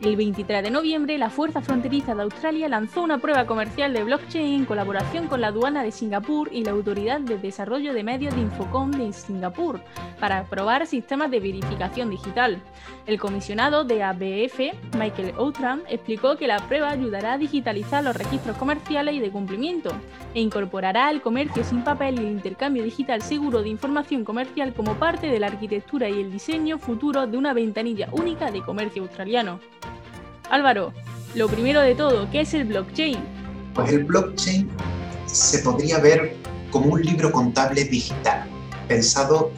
El 0.00 0.16
23 0.16 0.62
de 0.62 0.70
noviembre, 0.70 1.16
la 1.18 1.30
Fuerza 1.30 1.62
Fronteriza 1.62 2.14
de 2.14 2.22
Australia 2.22 2.68
lanzó 2.68 3.02
una 3.02 3.18
prueba 3.18 3.46
comercial 3.46 3.92
de 3.92 4.02
blockchain 4.02 4.54
en 4.54 4.64
colaboración 4.64 5.28
con 5.28 5.40
la 5.40 5.46
aduana 5.48 5.84
de 5.84 5.92
Singapur 5.92 6.52
y 6.52 6.64
la 6.64 6.72
Autoridad 6.72 7.20
de 7.20 7.38
Desarrollo 7.38 7.94
de 7.94 8.02
Medios 8.02 8.34
de 8.34 8.42
Infocom 8.42 8.90
de 8.90 9.12
Singapur 9.12 9.80
para 10.18 10.44
probar 10.44 10.86
sistemas 10.86 11.30
de 11.30 11.38
verificación 11.38 12.10
digital. 12.10 12.60
El 13.06 13.20
comisionado 13.20 13.84
de 13.84 14.02
ABF, 14.02 14.58
Michael 14.98 15.34
Outram, 15.38 15.82
explicó 15.88 16.36
que 16.36 16.48
la 16.48 16.58
prueba 16.66 16.90
ayudará 16.90 17.34
a 17.34 17.38
digitalizar 17.38 18.02
los 18.02 18.16
registros 18.16 18.56
comerciales 18.56 19.14
y 19.14 19.20
de 19.20 19.30
cumplimiento 19.30 19.90
e 20.34 20.40
incorporará 20.40 21.10
el 21.10 21.22
comercio 21.22 21.62
sin 21.62 21.84
papel 21.84 22.16
y 22.16 22.26
el 22.26 22.32
intercambio 22.32 22.82
digital 22.82 23.22
seguro 23.22 23.62
de 23.62 23.68
información 23.68 24.24
comercial 24.24 24.74
como 24.74 24.94
parte 24.96 25.28
de 25.28 25.38
la 25.38 25.46
arquitectura 25.46 26.08
y 26.08 26.20
el 26.20 26.32
diseño 26.32 26.78
futuro 26.78 27.26
de 27.26 27.38
una 27.38 27.54
ventanilla 27.54 28.08
única 28.12 28.50
de 28.50 28.60
comercio 28.60 29.02
australiano. 29.02 29.60
Álvaro, 30.50 30.92
lo 31.34 31.48
primero 31.48 31.80
de 31.80 31.94
todo, 31.94 32.30
¿qué 32.30 32.42
es 32.42 32.54
el 32.54 32.64
blockchain? 32.64 33.18
Pues 33.74 33.92
el 33.92 34.04
blockchain 34.04 34.68
se 35.26 35.58
podría 35.60 35.98
ver 35.98 36.36
como 36.70 36.92
un 36.92 37.02
libro 37.02 37.32
contable 37.32 37.84
digital, 37.84 38.44
pensado 38.86 39.50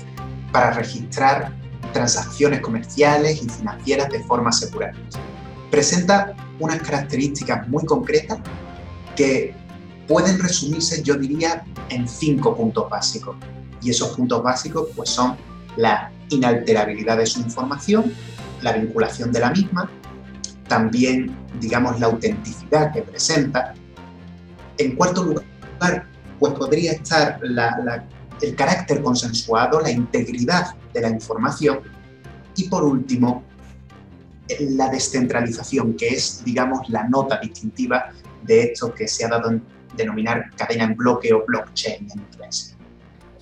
para 0.52 0.70
registrar 0.70 1.52
transacciones 1.92 2.60
comerciales 2.60 3.42
y 3.42 3.48
financieras 3.48 4.10
de 4.10 4.22
forma 4.24 4.52
segura. 4.52 4.92
Presenta 5.70 6.34
unas 6.60 6.80
características 6.80 7.68
muy 7.68 7.84
concretas 7.84 8.38
que 9.16 9.54
pueden 10.06 10.38
resumirse, 10.38 11.02
yo 11.02 11.14
diría, 11.16 11.64
en 11.88 12.08
cinco 12.08 12.56
puntos 12.56 12.88
básicos. 12.88 13.36
Y 13.82 13.90
esos 13.90 14.16
puntos 14.16 14.42
básicos 14.42 14.88
pues, 14.94 15.10
son 15.10 15.36
la 15.76 16.10
inalterabilidad 16.30 17.18
de 17.18 17.26
su 17.26 17.40
información, 17.40 18.12
la 18.62 18.72
vinculación 18.72 19.32
de 19.32 19.40
la 19.40 19.50
misma, 19.50 19.90
también, 20.68 21.36
digamos, 21.60 21.98
la 22.00 22.06
autenticidad 22.06 22.92
que 22.92 23.02
presenta. 23.02 23.74
En 24.78 24.96
cuarto 24.96 25.24
lugar, 25.24 26.06
pues 26.38 26.52
podría 26.54 26.92
estar 26.92 27.40
el 28.42 28.54
carácter 28.54 29.02
consensuado, 29.02 29.80
la 29.80 29.90
integridad 29.90 30.74
de 30.92 31.00
la 31.00 31.10
información 31.10 31.80
y 32.56 32.68
por 32.68 32.84
último, 32.84 33.42
la 34.60 34.88
descentralización, 34.88 35.94
que 35.94 36.08
es, 36.08 36.42
digamos, 36.44 36.88
la 36.88 37.08
nota 37.08 37.38
distintiva 37.40 38.12
de 38.44 38.62
esto 38.62 38.94
que 38.94 39.08
se 39.08 39.24
ha 39.24 39.28
dado 39.28 39.50
en 39.50 39.62
denominar 39.96 40.50
cadena 40.56 40.84
en 40.84 40.96
bloque 40.96 41.32
o 41.32 41.44
blockchain 41.46 42.08
en 42.10 42.20
inglés. 42.20 42.76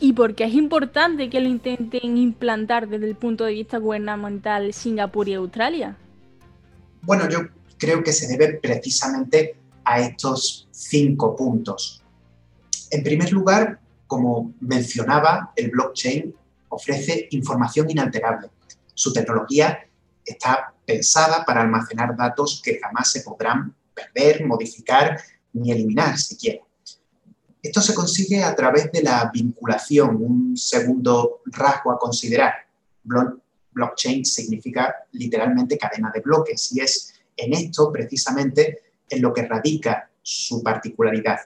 ¿Y 0.01 0.13
por 0.13 0.35
qué 0.35 0.45
es 0.45 0.55
importante 0.55 1.31
que 1.31 1.41
lo 1.41 1.49
intenten 1.49 2.17
implantar 2.17 2.89
desde 2.89 3.09
el 3.09 3.17
punto 3.17 3.45
de 3.45 3.53
vista 3.53 3.79
gubernamental 3.79 4.73
Singapur 4.73 5.29
y 5.29 5.35
Australia? 5.35 5.97
Bueno, 7.05 7.29
yo 7.29 7.41
creo 7.79 8.03
que 8.03 8.13
se 8.13 8.27
debe 8.27 8.55
precisamente 8.55 9.57
a 9.85 10.01
estos 10.01 10.69
cinco 10.71 11.37
puntos. 11.37 12.03
En 12.91 13.03
primer 13.03 13.31
lugar, 13.31 13.79
como 14.07 14.55
mencionaba, 14.61 15.53
el 15.55 15.71
blockchain 15.71 16.35
ofrece 16.71 17.29
información 17.33 17.91
inalterable. 17.91 18.49
Su 18.95 19.13
tecnología 19.13 19.87
está 20.25 20.73
pensada 20.87 21.45
para 21.45 21.61
almacenar 21.61 22.17
datos 22.17 22.63
que 22.65 22.79
jamás 22.81 23.11
se 23.11 23.21
podrán 23.21 23.75
perder, 23.93 24.47
modificar 24.47 25.21
ni 25.53 25.73
eliminar 25.73 26.19
siquiera. 26.19 26.63
Esto 27.63 27.81
se 27.81 27.95
consigue 27.95 28.43
a 28.43 28.55
través 28.55 28.91
de 28.93 29.03
la 29.03 29.31
vinculación, 29.33 30.17
un 30.23 30.57
segundo 30.57 31.43
rasgo 31.47 31.93
a 31.93 31.99
considerar 31.99 32.55
blockchain 33.75 34.25
significa 34.25 34.95
literalmente 35.13 35.77
cadena 35.77 36.11
de 36.15 36.21
bloques 36.21 36.73
y 36.73 36.81
es 36.81 37.15
en 37.37 37.53
esto 37.53 37.93
precisamente 37.93 38.83
en 39.09 39.23
lo 39.23 39.33
que 39.33 39.47
radica 39.47 40.11
su 40.23 40.63
particularidad. 40.63 41.39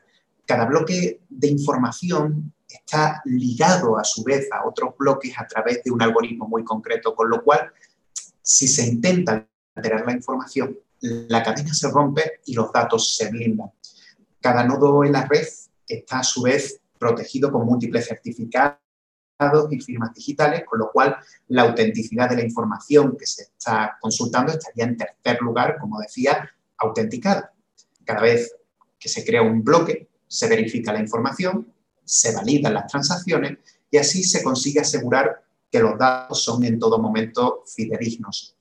Cada 0.45 0.67
bloque 0.67 1.21
de 1.29 1.49
información 1.49 2.53
está 2.69 3.21
ligado 3.25 3.99
a 3.99 4.05
su 4.05 4.23
vez 4.23 4.49
a 4.53 4.67
otros 4.67 4.95
bloques 4.99 5.33
a 5.39 5.47
través 5.47 5.83
de 5.83 5.91
un 5.91 6.03
algoritmo 6.03 6.47
muy 6.47 6.65
concreto, 6.65 7.15
con 7.15 7.31
lo 7.31 7.43
cual 7.43 7.73
si 8.43 8.69
se 8.69 8.87
intenta 8.87 9.47
alterar 9.75 10.05
la 10.07 10.13
información, 10.13 10.79
la 11.01 11.43
cadena 11.43 11.73
se 11.75 11.91
rompe 11.91 12.41
y 12.47 12.55
los 12.55 12.73
datos 12.73 13.17
se 13.17 13.31
blindan. 13.31 13.71
Cada 14.41 14.65
nodo 14.65 15.05
en 15.05 15.13
la 15.13 15.27
red 15.27 15.47
está 15.87 16.21
a 16.21 16.25
su 16.25 16.43
vez 16.43 16.81
protegido 16.99 17.51
con 17.51 17.67
múltiples 17.67 18.07
certificados 18.07 18.88
y 19.71 19.81
firmas 19.81 20.13
digitales, 20.15 20.65
con 20.67 20.81
lo 20.81 20.91
cual 20.91 21.17
la 21.49 21.63
autenticidad 21.63 22.29
de 22.29 22.37
la 22.37 22.43
información 22.43 23.17
que 23.17 23.27
se 23.27 23.43
está 23.43 23.97
consultando 24.01 24.53
estaría 24.53 24.85
en 24.85 24.97
tercer 24.97 25.41
lugar, 25.41 25.79
como 25.79 26.01
decía, 26.01 26.51
autenticada. 26.77 27.53
Cada 28.05 28.23
vez 28.23 28.53
que 28.99 29.09
se 29.09 29.25
crea 29.25 29.43
un 29.43 29.63
bloque, 29.63 30.09
se 30.27 30.49
verifica 30.49 30.93
la 30.93 31.01
información, 31.01 31.73
se 32.05 32.35
validan 32.35 32.75
las 32.75 32.89
transacciones 32.89 33.59
y 33.91 33.99
así 33.99 34.25
se 34.25 34.43
consigue 34.43 34.81
asegurar 34.81 35.45
que 35.71 35.79
los 35.79 35.97
datos 35.97 36.43
son 36.43 36.65
en 36.65 36.79
todo 36.79 36.99
momento 36.99 37.63
fidedignos. 37.67 38.57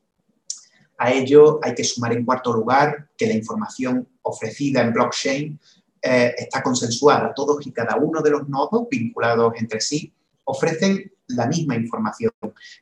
A 1.00 1.12
ello 1.12 1.60
hay 1.64 1.74
que 1.74 1.84
sumar 1.84 2.14
en 2.14 2.26
cuarto 2.26 2.54
lugar 2.54 3.10
que 3.18 3.28
la 3.28 3.34
información 3.34 4.08
ofrecida 4.22 4.82
en 4.82 4.94
blockchain 4.94 5.60
eh, 6.02 6.36
está 6.38 6.62
consensuada. 6.62 7.34
Todos 7.34 7.66
y 7.66 7.72
cada 7.72 7.96
uno 7.96 8.22
de 8.22 8.32
los 8.32 8.48
nodos 8.48 8.88
vinculados 8.90 9.54
entre 9.58 9.82
sí 9.82 10.14
ofrecen 10.48 11.12
la 11.28 11.46
misma 11.48 11.76
información 11.76 12.32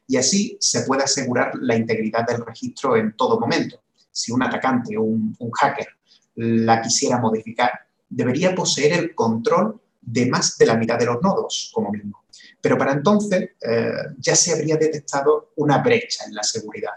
y 0.07 0.17
así 0.17 0.57
se 0.59 0.81
puede 0.83 1.03
asegurar 1.03 1.51
la 1.59 1.75
integridad 1.75 2.25
del 2.25 2.45
registro 2.45 2.95
en 2.95 3.15
todo 3.15 3.39
momento. 3.39 3.81
Si 4.11 4.31
un 4.31 4.43
atacante 4.43 4.97
o 4.97 5.01
un, 5.01 5.35
hacker 5.51 5.87
la 6.35 6.81
quisiera 6.81 7.17
modificar, 7.17 7.71
debería 8.07 8.53
poseer 8.53 8.93
el 8.93 9.15
control 9.15 9.81
de 9.99 10.27
más 10.27 10.57
de 10.57 10.65
la 10.67 10.75
mitad 10.75 10.99
de 10.99 11.05
los 11.05 11.21
nodos, 11.21 11.71
como 11.73 11.91
mínimo. 11.91 12.23
Pero 12.61 12.77
para 12.77 12.93
entonces 12.93 13.51
eh, 13.61 13.91
ya 14.19 14.35
se 14.35 14.53
habría 14.53 14.77
detectado 14.77 15.53
una 15.55 15.79
brecha 15.79 16.25
en 16.25 16.35
la 16.35 16.43
seguridad. 16.43 16.93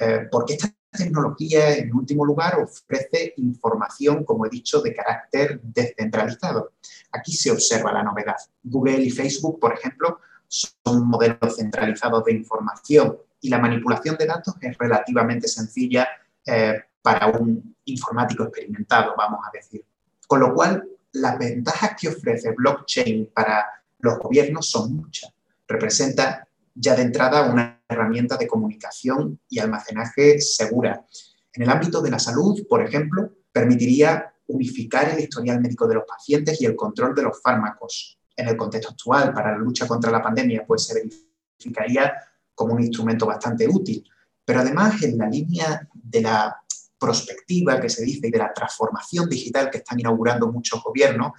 Eh, 0.00 0.26
porque 0.30 0.54
esta 0.54 0.74
tecnología, 0.98 1.76
en 1.76 1.94
último 1.94 2.24
lugar, 2.24 2.58
ofrece 2.60 3.34
información, 3.36 4.24
como 4.24 4.46
he 4.46 4.50
dicho, 4.50 4.80
de 4.80 4.94
carácter 4.94 5.60
descentralizado. 5.62 6.72
Aquí 7.12 7.32
se 7.32 7.50
observa 7.50 7.92
la 7.92 8.02
novedad. 8.02 8.36
Google 8.62 9.02
y 9.02 9.10
Facebook, 9.10 9.60
por 9.60 9.74
ejemplo, 9.74 10.20
son 10.48 11.06
modelos 11.06 11.56
centralizados 11.56 12.24
de 12.24 12.32
información 12.32 13.18
y 13.40 13.48
la 13.48 13.58
manipulación 13.58 14.16
de 14.16 14.26
datos 14.26 14.54
es 14.60 14.76
relativamente 14.78 15.48
sencilla 15.48 16.08
eh, 16.46 16.82
para 17.02 17.26
un 17.26 17.76
informático 17.84 18.44
experimentado, 18.44 19.14
vamos 19.16 19.40
a 19.46 19.50
decir. 19.52 19.84
Con 20.26 20.40
lo 20.40 20.54
cual, 20.54 20.88
las 21.12 21.38
ventajas 21.38 21.96
que 22.00 22.08
ofrece 22.08 22.52
blockchain 22.52 23.30
para 23.34 23.66
los 23.98 24.18
gobiernos 24.18 24.70
son 24.70 24.96
muchas. 24.96 25.30
Representa 25.68 26.48
ya 26.74 26.96
de 26.96 27.02
entrada 27.02 27.50
una 27.50 27.82
herramienta 27.88 28.36
de 28.36 28.46
comunicación 28.46 29.40
y 29.48 29.58
almacenaje 29.58 30.40
segura. 30.40 31.04
En 31.52 31.62
el 31.62 31.70
ámbito 31.70 32.02
de 32.02 32.10
la 32.10 32.18
salud, 32.18 32.66
por 32.68 32.82
ejemplo, 32.82 33.30
permitiría 33.52 34.34
unificar 34.48 35.10
el 35.10 35.20
historial 35.20 35.60
médico 35.60 35.86
de 35.86 35.94
los 35.94 36.04
pacientes 36.04 36.60
y 36.60 36.66
el 36.66 36.76
control 36.76 37.14
de 37.14 37.22
los 37.22 37.40
fármacos. 37.40 38.18
En 38.36 38.48
el 38.48 38.56
contexto 38.56 38.90
actual, 38.90 39.32
para 39.32 39.52
la 39.52 39.58
lucha 39.58 39.86
contra 39.86 40.10
la 40.10 40.20
pandemia, 40.20 40.64
pues 40.66 40.86
se 40.86 40.94
verificaría 40.94 42.12
como 42.54 42.74
un 42.74 42.80
instrumento 42.80 43.26
bastante 43.26 43.68
útil. 43.68 44.04
Pero 44.44 44.60
además, 44.60 45.02
en 45.02 45.16
la 45.16 45.28
línea 45.28 45.88
de 45.92 46.20
la 46.20 46.56
prospectiva 46.98 47.80
que 47.80 47.88
se 47.88 48.04
dice 48.04 48.26
y 48.26 48.30
de 48.30 48.38
la 48.38 48.52
transformación 48.52 49.28
digital 49.28 49.70
que 49.70 49.78
están 49.78 50.00
inaugurando 50.00 50.50
muchos 50.50 50.82
gobiernos, 50.82 51.32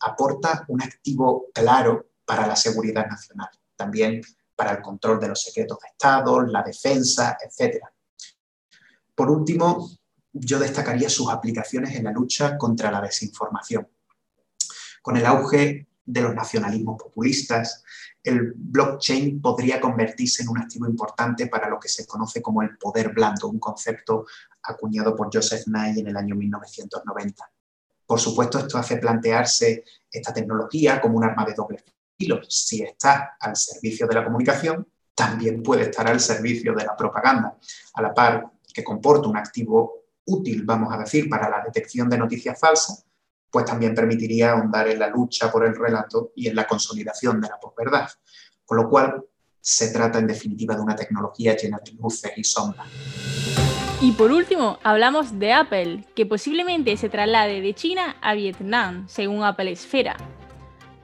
aporta 0.00 0.64
un 0.68 0.82
activo 0.82 1.46
claro 1.54 2.10
para 2.24 2.46
la 2.46 2.56
seguridad 2.56 3.06
nacional. 3.06 3.48
También 3.76 4.22
para 4.60 4.72
el 4.72 4.82
control 4.82 5.18
de 5.18 5.28
los 5.28 5.40
secretos 5.40 5.78
de 5.78 5.88
Estado, 5.88 6.42
la 6.42 6.62
defensa, 6.62 7.38
etc. 7.40 7.82
Por 9.14 9.30
último, 9.30 9.88
yo 10.34 10.58
destacaría 10.58 11.08
sus 11.08 11.30
aplicaciones 11.30 11.96
en 11.96 12.04
la 12.04 12.12
lucha 12.12 12.58
contra 12.58 12.90
la 12.90 13.00
desinformación. 13.00 13.88
Con 15.00 15.16
el 15.16 15.24
auge 15.24 15.88
de 16.04 16.20
los 16.20 16.34
nacionalismos 16.34 17.02
populistas, 17.02 17.82
el 18.22 18.52
blockchain 18.54 19.40
podría 19.40 19.80
convertirse 19.80 20.42
en 20.42 20.50
un 20.50 20.58
activo 20.58 20.86
importante 20.86 21.46
para 21.46 21.70
lo 21.70 21.80
que 21.80 21.88
se 21.88 22.06
conoce 22.06 22.42
como 22.42 22.60
el 22.60 22.76
poder 22.76 23.14
blando, 23.14 23.48
un 23.48 23.58
concepto 23.58 24.26
acuñado 24.64 25.16
por 25.16 25.30
Joseph 25.32 25.68
Nye 25.68 26.00
en 26.00 26.08
el 26.08 26.18
año 26.18 26.34
1990. 26.34 27.50
Por 28.04 28.20
supuesto, 28.20 28.58
esto 28.58 28.76
hace 28.76 28.98
plantearse 28.98 29.84
esta 30.12 30.34
tecnología 30.34 31.00
como 31.00 31.16
un 31.16 31.24
arma 31.24 31.46
de 31.46 31.54
doble 31.54 31.82
si 32.48 32.82
está 32.82 33.36
al 33.40 33.56
servicio 33.56 34.06
de 34.06 34.14
la 34.14 34.24
comunicación, 34.24 34.86
también 35.14 35.62
puede 35.62 35.82
estar 35.82 36.06
al 36.08 36.20
servicio 36.20 36.74
de 36.74 36.84
la 36.84 36.96
propaganda, 36.96 37.56
a 37.94 38.02
la 38.02 38.14
par 38.14 38.50
que 38.72 38.84
comporta 38.84 39.28
un 39.28 39.36
activo 39.36 40.04
útil, 40.26 40.62
vamos 40.64 40.92
a 40.92 40.98
decir, 40.98 41.28
para 41.28 41.48
la 41.48 41.62
detección 41.62 42.08
de 42.08 42.18
noticias 42.18 42.58
falsas, 42.58 43.04
pues 43.50 43.64
también 43.64 43.94
permitiría 43.94 44.52
ahondar 44.52 44.88
en 44.88 44.98
la 44.98 45.08
lucha 45.08 45.50
por 45.50 45.66
el 45.66 45.74
relato 45.74 46.32
y 46.36 46.48
en 46.48 46.54
la 46.54 46.66
consolidación 46.66 47.40
de 47.40 47.48
la 47.48 47.58
posverdad. 47.58 48.08
Con 48.64 48.78
lo 48.78 48.88
cual, 48.88 49.24
se 49.60 49.92
trata 49.92 50.18
en 50.18 50.26
definitiva 50.26 50.74
de 50.74 50.80
una 50.80 50.96
tecnología 50.96 51.54
llena 51.56 51.78
de 51.84 51.92
luces 51.92 52.32
y 52.36 52.44
sombras. 52.44 52.86
Y 54.00 54.12
por 54.12 54.32
último, 54.32 54.78
hablamos 54.82 55.38
de 55.38 55.52
Apple, 55.52 56.04
que 56.14 56.24
posiblemente 56.24 56.96
se 56.96 57.10
traslade 57.10 57.60
de 57.60 57.74
China 57.74 58.16
a 58.22 58.32
Vietnam, 58.32 59.06
según 59.08 59.44
Apple 59.44 59.72
Esfera. 59.72 60.16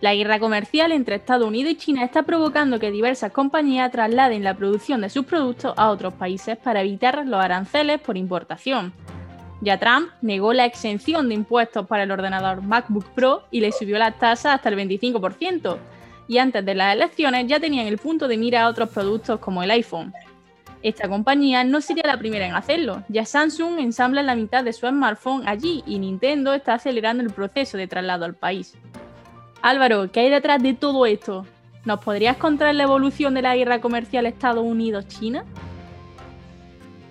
La 0.02 0.14
guerra 0.14 0.38
comercial 0.38 0.92
entre 0.92 1.16
Estados 1.16 1.48
Unidos 1.48 1.72
y 1.72 1.76
China 1.76 2.04
está 2.04 2.22
provocando 2.22 2.78
que 2.78 2.90
diversas 2.90 3.32
compañías 3.32 3.90
trasladen 3.90 4.44
la 4.44 4.52
producción 4.52 5.00
de 5.00 5.08
sus 5.08 5.24
productos 5.24 5.72
a 5.78 5.88
otros 5.88 6.12
países 6.12 6.58
para 6.58 6.82
evitar 6.82 7.26
los 7.26 7.42
aranceles 7.42 7.98
por 8.00 8.18
importación. 8.18 8.92
Ya 9.62 9.78
Trump 9.78 10.10
negó 10.20 10.52
la 10.52 10.66
exención 10.66 11.28
de 11.28 11.34
impuestos 11.34 11.86
para 11.86 12.02
el 12.02 12.10
ordenador 12.10 12.60
MacBook 12.60 13.06
Pro 13.14 13.44
y 13.50 13.60
le 13.60 13.72
subió 13.72 13.96
las 13.96 14.18
tasas 14.18 14.56
hasta 14.56 14.68
el 14.68 14.76
25%, 14.76 15.78
y 16.28 16.36
antes 16.36 16.62
de 16.62 16.74
las 16.74 16.94
elecciones 16.94 17.46
ya 17.46 17.58
tenían 17.58 17.86
el 17.86 17.96
punto 17.96 18.28
de 18.28 18.36
mira 18.36 18.64
a 18.64 18.68
otros 18.68 18.90
productos 18.90 19.40
como 19.40 19.62
el 19.62 19.70
iPhone. 19.70 20.12
Esta 20.82 21.08
compañía 21.08 21.64
no 21.64 21.80
sería 21.80 22.06
la 22.06 22.18
primera 22.18 22.46
en 22.46 22.54
hacerlo, 22.54 23.02
ya 23.08 23.24
Samsung 23.24 23.78
ensambla 23.78 24.22
la 24.22 24.36
mitad 24.36 24.62
de 24.62 24.74
su 24.74 24.86
smartphone 24.86 25.48
allí 25.48 25.82
y 25.86 25.98
Nintendo 25.98 26.52
está 26.52 26.74
acelerando 26.74 27.22
el 27.22 27.30
proceso 27.30 27.78
de 27.78 27.86
traslado 27.86 28.26
al 28.26 28.34
país. 28.34 28.76
Álvaro, 29.66 30.11
¿qué 30.12 30.20
hay 30.20 30.30
detrás 30.30 30.62
de 30.62 30.75
todo 30.75 31.06
esto? 31.06 31.44
¿Nos 31.85 32.00
podrías 32.00 32.37
contar 32.37 32.75
la 32.75 32.85
evolución 32.85 33.35
de 33.35 33.42
la 33.42 33.56
guerra 33.56 33.80
comercial 33.80 34.26
Estados 34.26 34.64
Unidos-China? 34.64 35.44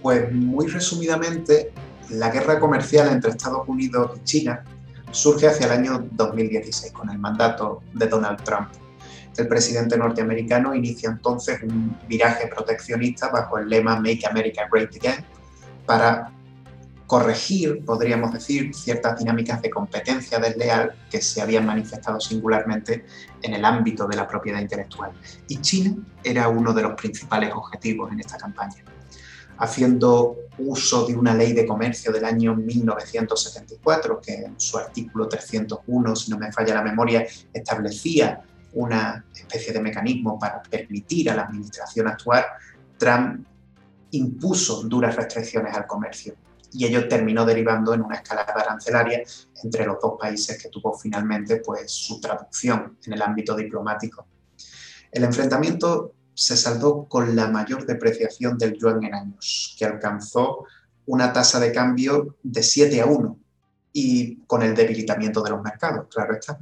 Pues 0.01 0.31
muy 0.31 0.67
resumidamente, 0.67 1.71
la 2.09 2.29
guerra 2.29 2.59
comercial 2.59 3.09
entre 3.09 3.31
Estados 3.31 3.67
Unidos 3.67 4.12
y 4.17 4.24
China 4.24 4.63
surge 5.12 5.47
hacia 5.47 5.65
el 5.65 5.71
año 5.74 6.07
2016 6.12 6.93
con 6.93 7.09
el 7.09 7.19
mandato 7.19 7.81
de 7.93 8.07
Donald 8.07 8.41
Trump 8.43 8.69
el 9.38 9.47
presidente 9.47 9.97
norteamericano 9.97 10.74
inicia 10.74 11.09
entonces 11.09 11.62
un 11.63 11.97
viraje 12.07 12.47
proteccionista 12.47 13.29
bajo 13.29 13.57
el 13.57 13.67
lema 13.67 13.97
Make 13.97 14.25
America 14.29 14.67
Great 14.71 14.95
Again 14.95 15.25
para 15.85 16.31
corregir, 17.07 17.85
podríamos 17.85 18.33
decir, 18.33 18.74
ciertas 18.74 19.19
dinámicas 19.19 19.62
de 19.62 19.69
competencia 19.69 20.39
desleal 20.39 20.95
que 21.09 21.21
se 21.21 21.41
habían 21.41 21.65
manifestado 21.65 22.19
singularmente 22.19 23.05
en 23.41 23.53
el 23.53 23.63
ámbito 23.63 24.07
de 24.07 24.15
la 24.15 24.27
propiedad 24.27 24.59
intelectual. 24.59 25.12
Y 25.47 25.62
China 25.62 25.95
era 26.24 26.50
uno 26.50 26.74
de 26.74 26.81
los 26.81 26.93
principales 26.93 27.51
objetivos 27.53 28.12
en 28.12 28.19
esta 28.19 28.38
campaña. 28.38 28.83
Haciendo 29.57 30.35
uso 30.57 31.05
de 31.05 31.15
una 31.15 31.33
ley 31.33 31.53
de 31.53 31.65
comercio 31.65 32.12
del 32.12 32.25
año 32.25 32.55
1974, 32.55 34.19
que 34.19 34.33
en 34.33 34.59
su 34.59 34.77
artículo 34.77 35.29
301, 35.29 36.15
si 36.15 36.31
no 36.31 36.38
me 36.38 36.51
falla 36.51 36.74
la 36.74 36.81
memoria, 36.81 37.25
establecía 37.53 38.41
una 38.74 39.24
especie 39.33 39.71
de 39.71 39.79
mecanismo 39.79 40.38
para 40.38 40.62
permitir 40.63 41.29
a 41.29 41.35
la 41.35 41.43
administración 41.43 42.07
actuar, 42.07 42.45
Trump 42.97 43.45
impuso 44.12 44.83
duras 44.83 45.15
restricciones 45.15 45.74
al 45.74 45.88
comercio 45.88 46.35
y 46.75 46.86
ello 46.86 47.08
terminó 47.08 47.46
derivando 47.46 47.94
en 47.94 48.01
una 48.01 48.15
escalada 48.15 48.53
arancelaria 48.53 49.24
entre 49.63 49.86
los 49.86 49.98
dos 50.01 50.13
países 50.20 50.62
que 50.62 50.70
tuvo 50.70 50.94
finalmente 50.98 51.58
pues, 51.58 51.91
su 51.91 52.20
traducción 52.20 52.98
en 53.05 53.13
el 53.13 53.22
ámbito 53.22 53.55
diplomático. 53.55 54.27
El 55.12 55.24
enfrentamiento 55.24 56.13
se 56.34 56.58
saldó 56.58 57.05
con 57.05 57.36
la 57.36 57.48
mayor 57.48 57.86
depreciación 57.86 58.58
del 58.58 58.77
yuan 58.77 59.03
en 59.03 59.15
años, 59.15 59.75
que 59.79 59.86
alcanzó 59.86 60.65
una 61.05 61.32
tasa 61.32 61.60
de 61.60 61.72
cambio 61.72 62.36
de 62.44 62.62
7 62.62 63.01
a 63.01 63.05
1 63.05 63.39
y 63.94 64.38
con 64.41 64.62
el 64.62 64.75
debilitamiento 64.75 65.41
de 65.41 65.51
los 65.51 65.62
mercados, 65.62 66.08
claro 66.13 66.34
está. 66.34 66.60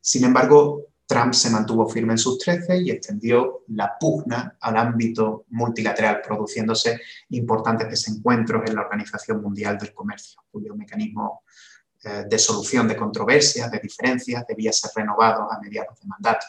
Sin 0.00 0.24
embargo, 0.24 0.89
Trump 1.10 1.34
se 1.34 1.50
mantuvo 1.50 1.88
firme 1.88 2.12
en 2.12 2.18
sus 2.18 2.38
trece 2.38 2.78
y 2.78 2.88
extendió 2.88 3.64
la 3.70 3.98
pugna 3.98 4.56
al 4.60 4.76
ámbito 4.76 5.44
multilateral, 5.48 6.20
produciéndose 6.22 7.00
importantes 7.30 7.90
desencuentros 7.90 8.62
en 8.64 8.76
la 8.76 8.82
Organización 8.82 9.42
Mundial 9.42 9.76
del 9.76 9.92
Comercio, 9.92 10.40
cuyo 10.52 10.72
mecanismo 10.76 11.42
eh, 12.04 12.26
de 12.30 12.38
solución 12.38 12.86
de 12.86 12.94
controversias, 12.94 13.68
de 13.72 13.80
diferencias, 13.80 14.46
debía 14.46 14.72
ser 14.72 14.92
renovado 14.94 15.50
a 15.50 15.58
mediados 15.58 15.98
de 15.98 16.06
mandato. 16.06 16.46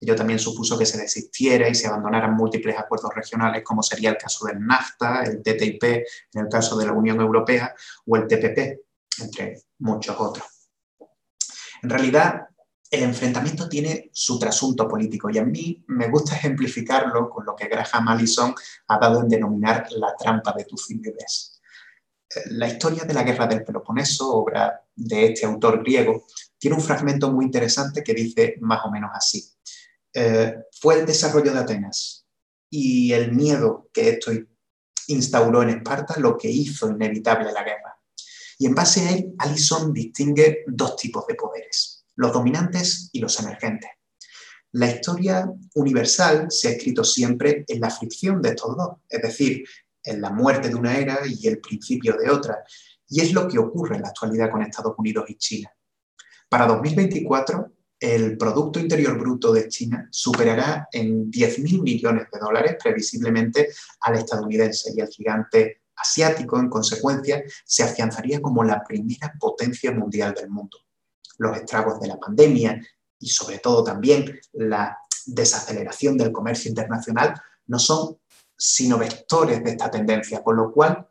Ello 0.00 0.16
también 0.16 0.38
supuso 0.38 0.78
que 0.78 0.86
se 0.86 0.96
desistiera 0.96 1.68
y 1.68 1.74
se 1.74 1.86
abandonaran 1.86 2.34
múltiples 2.34 2.78
acuerdos 2.78 3.10
regionales, 3.14 3.62
como 3.62 3.82
sería 3.82 4.08
el 4.08 4.16
caso 4.16 4.46
del 4.46 4.66
NAFTA, 4.66 5.24
el 5.24 5.42
TTIP, 5.42 5.84
en 5.84 6.44
el 6.44 6.48
caso 6.48 6.78
de 6.78 6.86
la 6.86 6.94
Unión 6.94 7.20
Europea, 7.20 7.74
o 8.06 8.16
el 8.16 8.26
TPP, 8.26 8.80
entre 9.20 9.60
muchos 9.80 10.16
otros. 10.18 10.46
En 11.82 11.90
realidad, 11.90 12.49
el 12.90 13.04
enfrentamiento 13.04 13.68
tiene 13.68 14.10
su 14.12 14.38
trasunto 14.38 14.88
político 14.88 15.30
y 15.30 15.38
a 15.38 15.44
mí 15.44 15.84
me 15.88 16.08
gusta 16.08 16.34
ejemplificarlo 16.36 17.30
con 17.30 17.46
lo 17.46 17.54
que 17.54 17.68
Graham 17.68 18.08
Allison 18.08 18.54
ha 18.88 18.98
dado 18.98 19.22
en 19.22 19.28
denominar 19.28 19.86
la 19.92 20.14
trampa 20.16 20.52
de 20.56 20.64
Tucídides. 20.64 21.60
Eh, 22.34 22.40
la 22.50 22.68
historia 22.68 23.04
de 23.04 23.14
la 23.14 23.22
guerra 23.22 23.46
del 23.46 23.64
Peloponeso, 23.64 24.28
obra 24.34 24.84
de 24.94 25.26
este 25.26 25.46
autor 25.46 25.82
griego, 25.82 26.26
tiene 26.58 26.76
un 26.76 26.82
fragmento 26.82 27.30
muy 27.32 27.44
interesante 27.44 28.02
que 28.02 28.12
dice 28.12 28.56
más 28.60 28.84
o 28.84 28.90
menos 28.90 29.10
así. 29.14 29.48
Eh, 30.12 30.54
fue 30.80 30.98
el 30.98 31.06
desarrollo 31.06 31.52
de 31.52 31.60
Atenas 31.60 32.26
y 32.68 33.12
el 33.12 33.32
miedo 33.32 33.88
que 33.92 34.10
esto 34.10 34.32
instauró 35.06 35.62
en 35.62 35.70
Esparta 35.70 36.18
lo 36.18 36.36
que 36.36 36.50
hizo 36.50 36.90
inevitable 36.90 37.52
la 37.52 37.62
guerra. 37.62 37.96
Y 38.58 38.66
en 38.66 38.74
base 38.74 39.06
a 39.06 39.12
él, 39.12 39.34
Allison 39.38 39.92
distingue 39.92 40.64
dos 40.66 40.96
tipos 40.96 41.26
de 41.26 41.34
poderes 41.34 41.99
los 42.20 42.34
dominantes 42.34 43.08
y 43.12 43.18
los 43.18 43.40
emergentes. 43.40 43.90
La 44.72 44.90
historia 44.90 45.50
universal 45.74 46.48
se 46.50 46.68
ha 46.68 46.70
escrito 46.72 47.02
siempre 47.02 47.64
en 47.66 47.80
la 47.80 47.88
fricción 47.88 48.42
de 48.42 48.50
estos 48.50 48.76
dos, 48.76 48.90
es 49.08 49.22
decir, 49.22 49.64
en 50.04 50.20
la 50.20 50.28
muerte 50.28 50.68
de 50.68 50.74
una 50.74 50.98
era 50.98 51.20
y 51.26 51.48
el 51.48 51.60
principio 51.60 52.18
de 52.18 52.28
otra, 52.30 52.62
y 53.08 53.22
es 53.22 53.32
lo 53.32 53.48
que 53.48 53.58
ocurre 53.58 53.96
en 53.96 54.02
la 54.02 54.08
actualidad 54.08 54.50
con 54.50 54.60
Estados 54.60 54.94
Unidos 54.98 55.24
y 55.30 55.36
China. 55.36 55.70
Para 56.50 56.66
2024, 56.66 57.72
el 57.98 58.36
Producto 58.36 58.78
Interior 58.78 59.18
Bruto 59.18 59.50
de 59.50 59.68
China 59.68 60.06
superará 60.10 60.88
en 60.92 61.30
10.000 61.30 61.82
millones 61.82 62.26
de 62.30 62.38
dólares 62.38 62.76
previsiblemente 62.82 63.70
al 64.02 64.16
estadounidense 64.16 64.92
y 64.94 65.00
el 65.00 65.08
gigante 65.08 65.84
asiático, 65.96 66.60
en 66.60 66.68
consecuencia, 66.68 67.42
se 67.64 67.82
afianzaría 67.82 68.42
como 68.42 68.62
la 68.62 68.84
primera 68.84 69.32
potencia 69.40 69.90
mundial 69.92 70.34
del 70.34 70.50
mundo 70.50 70.76
los 71.40 71.56
estragos 71.56 71.98
de 72.00 72.08
la 72.08 72.18
pandemia 72.18 72.80
y 73.18 73.28
sobre 73.28 73.58
todo 73.58 73.82
también 73.82 74.38
la 74.52 74.98
desaceleración 75.26 76.16
del 76.16 76.32
comercio 76.32 76.68
internacional 76.68 77.34
no 77.66 77.78
son 77.78 78.18
sino 78.56 78.98
vectores 78.98 79.64
de 79.64 79.70
esta 79.70 79.90
tendencia, 79.90 80.42
con 80.42 80.56
lo 80.56 80.70
cual 80.70 81.08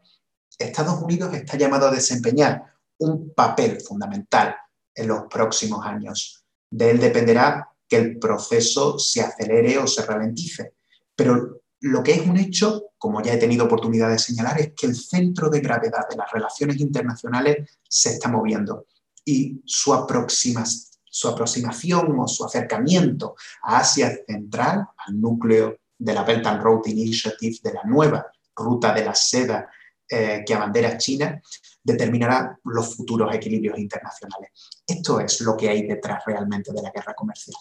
Estados 0.57 1.01
Unidos 1.01 1.33
está 1.33 1.57
llamado 1.57 1.87
a 1.87 1.91
desempeñar 1.91 2.63
un 2.99 3.33
papel 3.33 3.81
fundamental 3.81 4.55
en 4.93 5.07
los 5.07 5.23
próximos 5.29 5.83
años. 5.83 6.45
De 6.69 6.91
él 6.91 6.99
dependerá 6.99 7.67
que 7.87 7.97
el 7.97 8.19
proceso 8.19 8.99
se 8.99 9.21
acelere 9.21 9.79
o 9.79 9.87
se 9.87 10.05
ralentice. 10.05 10.75
Pero 11.15 11.61
lo 11.81 12.03
que 12.03 12.13
es 12.13 12.27
un 12.27 12.37
hecho, 12.37 12.91
como 12.99 13.23
ya 13.23 13.33
he 13.33 13.37
tenido 13.37 13.65
oportunidad 13.65 14.09
de 14.09 14.19
señalar, 14.19 14.59
es 14.59 14.73
que 14.75 14.85
el 14.85 14.95
centro 14.95 15.49
de 15.49 15.61
gravedad 15.61 16.07
de 16.07 16.17
las 16.17 16.31
relaciones 16.31 16.79
internacionales 16.79 17.79
se 17.87 18.09
está 18.11 18.29
moviendo 18.29 18.85
y 19.25 19.62
su, 19.65 19.93
aproximación 19.93 22.19
o 22.19 22.27
su 22.27 22.45
acercamiento 22.45 23.36
a 23.63 23.79
Asia 23.79 24.12
Central, 24.27 24.88
al 24.97 25.19
núcleo 25.19 25.77
de 25.97 26.13
la 26.13 26.23
Belt 26.23 26.45
and 26.47 26.62
Road 26.62 26.86
Initiative, 26.86 27.58
de 27.63 27.73
la 27.73 27.84
nueva 27.84 28.27
ruta 28.55 28.93
de 28.93 29.05
la 29.05 29.15
seda 29.15 29.69
eh, 30.08 30.43
que 30.45 30.53
abandera 30.53 30.97
China, 30.97 31.41
determinará 31.84 32.58
los 32.63 32.95
futuros 32.95 33.34
equilibrios 33.34 33.77
internacionales. 33.77 34.51
Esto 34.86 35.19
es 35.19 35.41
lo 35.41 35.55
que 35.55 35.69
hay 35.69 35.88
detrás 35.88 36.23
realmente 36.25 36.71
de 36.73 36.82
la 36.82 36.91
guerra 36.91 37.13
comercial. 37.13 37.55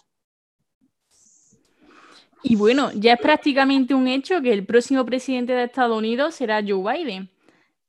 Y 2.43 2.57
bueno, 2.57 2.93
ya 2.93 3.15
es 3.15 3.21
prácticamente 3.21 3.95
un 3.95 4.07
hecho 4.07 4.41
que 4.41 4.53
el 4.53 4.65
próximo 4.65 5.05
presidente 5.05 5.53
de 5.53 5.65
Estados 5.65 5.97
Unidos 5.97 6.37
será 6.37 6.63
Joe 6.67 6.83
Biden. 6.83 7.31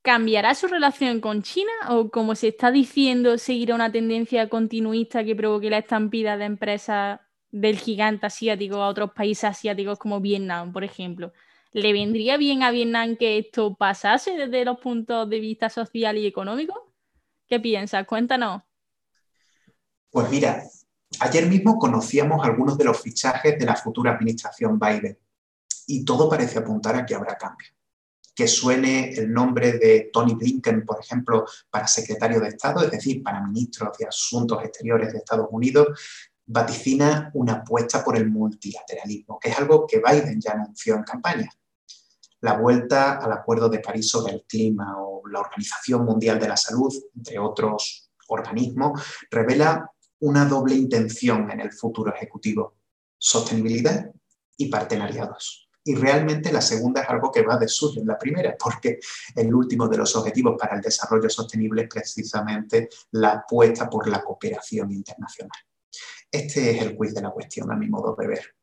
¿Cambiará 0.01 0.55
su 0.55 0.67
relación 0.67 1.19
con 1.19 1.43
China 1.43 1.71
o, 1.89 2.09
como 2.09 2.33
se 2.35 2.49
está 2.49 2.71
diciendo, 2.71 3.37
seguirá 3.37 3.75
una 3.75 3.91
tendencia 3.91 4.47
continuista 4.47 5.25
que 5.25 5.35
provoque 5.35 5.69
la 5.69 5.79
estampida 5.79 6.37
de 6.37 6.45
empresas 6.45 7.19
del 7.51 7.77
gigante 7.77 8.25
asiático 8.27 8.77
a 8.77 8.87
otros 8.87 9.11
países 9.11 9.43
asiáticos 9.43 9.99
como 9.99 10.21
Vietnam, 10.21 10.71
por 10.71 10.85
ejemplo? 10.85 11.33
¿Le 11.73 11.91
vendría 11.91 12.37
bien 12.37 12.63
a 12.63 12.71
Vietnam 12.71 13.17
que 13.17 13.39
esto 13.39 13.75
pasase 13.75 14.37
desde 14.37 14.63
los 14.63 14.79
puntos 14.79 15.29
de 15.29 15.39
vista 15.41 15.69
social 15.69 16.17
y 16.17 16.25
económico? 16.25 16.93
¿Qué 17.47 17.59
piensas? 17.59 18.07
Cuéntanos. 18.07 18.63
Pues 20.09 20.29
mira, 20.29 20.63
ayer 21.19 21.45
mismo 21.45 21.77
conocíamos 21.77 22.43
algunos 22.45 22.77
de 22.77 22.85
los 22.85 23.01
fichajes 23.01 23.59
de 23.59 23.65
la 23.65 23.75
futura 23.75 24.13
administración 24.13 24.79
Biden 24.79 25.19
y 25.87 26.05
todo 26.05 26.29
parece 26.29 26.59
apuntar 26.59 26.95
a 26.95 27.05
que 27.05 27.15
habrá 27.15 27.37
cambio 27.37 27.67
que 28.39 28.47
suene 28.47 29.09
el 29.09 29.33
nombre 29.33 29.73
de 29.73 30.09
Tony 30.13 30.33
Blinken, 30.33 30.85
por 30.85 30.97
ejemplo, 30.97 31.45
para 31.69 31.85
secretario 31.87 32.39
de 32.39 32.47
Estado, 32.47 32.81
es 32.81 32.89
decir, 32.89 33.21
para 33.21 33.45
ministro 33.45 33.91
de 33.99 34.05
Asuntos 34.05 34.63
Exteriores 34.63 35.11
de 35.11 35.17
Estados 35.17 35.49
Unidos, 35.51 35.89
vaticina 36.45 37.31
una 37.33 37.55
apuesta 37.55 38.01
por 38.01 38.15
el 38.15 38.29
multilateralismo, 38.29 39.37
que 39.37 39.49
es 39.49 39.59
algo 39.59 39.85
que 39.85 39.97
Biden 39.99 40.39
ya 40.39 40.53
anunció 40.53 40.95
en 40.95 41.03
campaña. 41.03 41.49
La 42.39 42.57
vuelta 42.57 43.17
al 43.17 43.33
Acuerdo 43.33 43.67
de 43.67 43.79
París 43.79 44.07
sobre 44.07 44.35
el 44.35 44.45
clima 44.47 44.95
o 44.97 45.21
la 45.27 45.41
Organización 45.41 46.05
Mundial 46.05 46.39
de 46.39 46.47
la 46.47 46.55
Salud, 46.55 46.93
entre 47.17 47.39
otros 47.39 48.09
organismos, 48.29 49.01
revela 49.29 49.91
una 50.19 50.45
doble 50.45 50.75
intención 50.75 51.51
en 51.51 51.59
el 51.59 51.73
futuro 51.73 52.15
ejecutivo, 52.15 52.77
sostenibilidad 53.17 54.09
y 54.55 54.69
partenariados. 54.69 55.68
Y 55.89 55.95
realmente 55.95 56.51
la 56.51 56.61
segunda 56.61 57.01
es 57.01 57.09
algo 57.09 57.31
que 57.31 57.41
va 57.41 57.57
de 57.57 57.67
suyo 57.67 58.01
en 58.01 58.07
la 58.07 58.15
primera, 58.15 58.55
porque 58.63 58.99
el 59.35 59.51
último 59.51 59.87
de 59.87 59.97
los 59.97 60.15
objetivos 60.15 60.55
para 60.55 60.75
el 60.75 60.81
desarrollo 60.81 61.27
sostenible 61.31 61.81
es 61.81 61.89
precisamente 61.89 62.89
la 63.13 63.29
apuesta 63.31 63.89
por 63.89 64.07
la 64.07 64.21
cooperación 64.21 64.91
internacional. 64.91 65.57
Este 66.31 66.69
es 66.69 66.81
el 66.83 66.95
quiz 66.95 67.15
de 67.15 67.23
la 67.23 67.31
cuestión, 67.31 67.71
a 67.71 67.75
mi 67.75 67.89
modo 67.89 68.15
de 68.15 68.27
ver. 68.27 68.55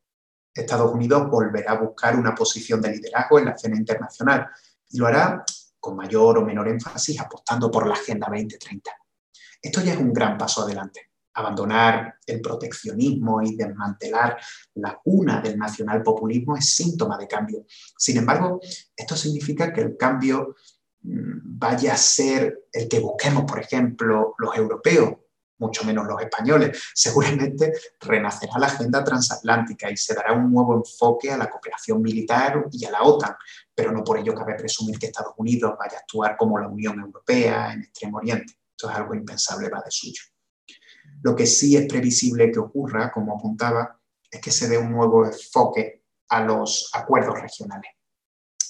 Estados 0.53 0.89
Unidos 0.93 1.29
volverá 1.29 1.73
a 1.73 1.81
buscar 1.81 2.15
una 2.15 2.33
posición 2.33 2.79
de 2.79 2.91
liderazgo 2.91 3.39
en 3.39 3.45
la 3.45 3.51
escena 3.51 3.75
internacional 3.75 4.47
y 4.89 4.97
lo 4.97 5.07
hará 5.07 5.43
con 5.81 5.97
mayor 5.97 6.37
o 6.37 6.45
menor 6.45 6.69
énfasis 6.69 7.19
apostando 7.19 7.69
por 7.69 7.87
la 7.87 7.95
Agenda 7.95 8.27
2030. 8.31 8.89
Esto 9.61 9.81
ya 9.81 9.91
es 9.91 9.99
un 9.99 10.13
gran 10.13 10.37
paso 10.37 10.61
adelante. 10.61 11.11
Abandonar 11.37 12.15
el 12.25 12.41
proteccionismo 12.41 13.43
y 13.43 13.55
desmantelar 13.55 14.37
la 14.73 14.99
cuna 15.03 15.39
del 15.39 15.55
nacionalpopulismo 15.55 16.57
es 16.57 16.73
síntoma 16.75 17.15
de 17.15 17.27
cambio. 17.27 17.63
Sin 17.95 18.17
embargo, 18.17 18.59
esto 18.95 19.15
significa 19.15 19.71
que 19.71 19.81
el 19.81 19.95
cambio 19.95 20.55
mm, 21.03 21.59
vaya 21.59 21.93
a 21.93 21.97
ser 21.97 22.67
el 22.73 22.87
que 22.87 22.99
busquemos, 22.99 23.43
por 23.43 23.59
ejemplo, 23.59 24.33
los 24.39 24.57
europeos, 24.57 25.13
mucho 25.59 25.83
menos 25.83 26.07
los 26.07 26.19
españoles. 26.19 26.81
Seguramente 26.95 27.71
renacerá 27.99 28.57
la 28.57 28.67
agenda 28.67 29.03
transatlántica 29.03 29.91
y 29.91 29.97
se 29.97 30.15
dará 30.15 30.33
un 30.33 30.51
nuevo 30.51 30.73
enfoque 30.75 31.31
a 31.31 31.37
la 31.37 31.51
cooperación 31.51 32.01
militar 32.01 32.65
y 32.71 32.83
a 32.85 32.91
la 32.91 33.03
OTAN, 33.03 33.35
pero 33.75 33.91
no 33.91 34.03
por 34.03 34.17
ello 34.17 34.33
cabe 34.33 34.55
presumir 34.55 34.97
que 34.97 35.05
Estados 35.05 35.33
Unidos 35.37 35.75
vaya 35.77 35.97
a 35.97 35.99
actuar 35.99 36.35
como 36.35 36.57
la 36.57 36.67
Unión 36.67 36.99
Europea 36.99 37.73
en 37.73 37.83
Extremo 37.83 38.17
Oriente. 38.17 38.55
Esto 38.71 38.89
es 38.89 38.95
algo 38.95 39.13
impensable, 39.13 39.69
va 39.69 39.83
de 39.85 39.91
suyo. 39.91 40.21
Lo 41.21 41.35
que 41.35 41.45
sí 41.45 41.75
es 41.75 41.87
previsible 41.87 42.51
que 42.51 42.59
ocurra, 42.59 43.11
como 43.11 43.35
apuntaba, 43.35 43.99
es 44.29 44.41
que 44.41 44.51
se 44.51 44.67
dé 44.67 44.77
un 44.77 44.91
nuevo 44.91 45.25
enfoque 45.25 46.03
a 46.29 46.41
los 46.41 46.89
acuerdos 46.93 47.39
regionales. 47.39 47.91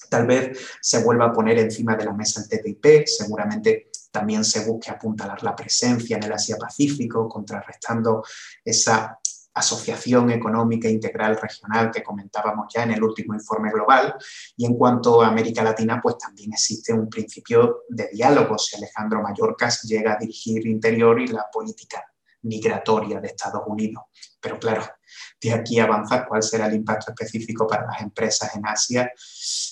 Tal 0.09 0.25
vez 0.25 0.57
se 0.81 1.03
vuelva 1.03 1.25
a 1.25 1.33
poner 1.33 1.57
encima 1.59 1.95
de 1.95 2.05
la 2.05 2.13
mesa 2.13 2.41
el 2.41 2.47
TTIP, 2.47 3.05
seguramente 3.05 3.91
también 4.11 4.45
se 4.45 4.65
busque 4.65 4.89
apuntalar 4.89 5.43
la 5.43 5.55
presencia 5.55 6.17
en 6.17 6.23
el 6.23 6.31
Asia-Pacífico, 6.31 7.27
contrarrestando 7.27 8.23
esa 8.63 9.19
asociación 9.53 10.31
económica 10.31 10.87
integral 10.87 11.37
regional 11.41 11.91
que 11.91 12.03
comentábamos 12.03 12.71
ya 12.73 12.83
en 12.83 12.91
el 12.91 13.03
último 13.03 13.33
informe 13.33 13.71
global. 13.71 14.15
Y 14.55 14.65
en 14.65 14.75
cuanto 14.75 15.21
a 15.21 15.27
América 15.27 15.63
Latina, 15.63 15.99
pues 16.01 16.17
también 16.17 16.53
existe 16.53 16.93
un 16.93 17.09
principio 17.09 17.83
de 17.89 18.09
diálogo 18.13 18.57
si 18.57 18.75
Alejandro 18.75 19.21
Mayorkas 19.21 19.83
llega 19.83 20.13
a 20.13 20.17
dirigir 20.17 20.65
Interior 20.65 21.19
y 21.19 21.27
la 21.27 21.45
política 21.51 22.05
migratoria 22.47 23.19
de 23.19 23.27
Estados 23.27 23.61
Unidos. 23.67 24.03
Pero 24.39 24.59
claro, 24.59 24.83
de 25.41 25.53
aquí 25.53 25.79
avanzar 25.79 26.25
cuál 26.27 26.43
será 26.43 26.67
el 26.67 26.75
impacto 26.75 27.11
específico 27.11 27.67
para 27.67 27.85
las 27.85 28.01
empresas 28.01 28.55
en 28.55 28.65
Asia, 28.65 29.11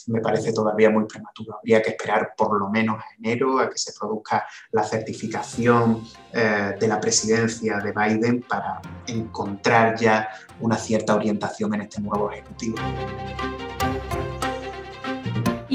me 0.07 0.21
parece 0.21 0.53
todavía 0.53 0.89
muy 0.89 1.05
prematuro. 1.05 1.57
Habría 1.57 1.81
que 1.81 1.91
esperar 1.91 2.33
por 2.37 2.59
lo 2.59 2.69
menos 2.69 2.97
a 2.97 3.05
enero 3.17 3.59
a 3.59 3.69
que 3.69 3.77
se 3.77 3.93
produzca 3.97 4.45
la 4.71 4.83
certificación 4.83 6.03
eh, 6.31 6.75
de 6.79 6.87
la 6.87 6.99
presidencia 6.99 7.77
de 7.77 7.91
Biden 7.91 8.41
para 8.41 8.81
encontrar 9.07 9.97
ya 9.97 10.29
una 10.59 10.77
cierta 10.77 11.15
orientación 11.15 11.73
en 11.73 11.81
este 11.81 12.01
nuevo 12.01 12.31
ejecutivo. 12.31 12.77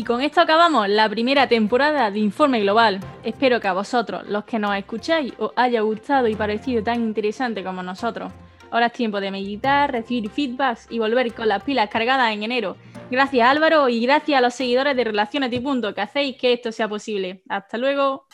Y 0.00 0.02
con 0.02 0.22
esto 0.22 0.40
acabamos 0.40 0.88
la 0.88 1.06
primera 1.10 1.46
temporada 1.46 2.10
de 2.10 2.20
Informe 2.20 2.58
Global. 2.60 3.00
Espero 3.22 3.60
que 3.60 3.68
a 3.68 3.74
vosotros, 3.74 4.26
los 4.26 4.44
que 4.44 4.58
nos 4.58 4.74
escucháis, 4.74 5.34
os 5.36 5.52
haya 5.56 5.82
gustado 5.82 6.26
y 6.26 6.34
parecido 6.34 6.82
tan 6.82 7.02
interesante 7.02 7.62
como 7.62 7.82
nosotros. 7.82 8.32
Ahora 8.70 8.86
es 8.86 8.94
tiempo 8.94 9.20
de 9.20 9.30
meditar, 9.30 9.92
recibir 9.92 10.30
feedbacks 10.30 10.86
y 10.88 10.98
volver 10.98 11.34
con 11.34 11.48
las 11.48 11.62
pilas 11.64 11.90
cargadas 11.90 12.32
en 12.32 12.42
enero. 12.42 12.78
Gracias 13.10 13.46
Álvaro 13.46 13.90
y 13.90 14.00
gracias 14.00 14.38
a 14.38 14.40
los 14.40 14.54
seguidores 14.54 14.96
de 14.96 15.04
Relaciones 15.04 15.52
y 15.52 15.60
Punto 15.60 15.94
que 15.94 16.00
hacéis 16.00 16.38
que 16.38 16.54
esto 16.54 16.72
sea 16.72 16.88
posible. 16.88 17.42
Hasta 17.50 17.76
luego. 17.76 18.26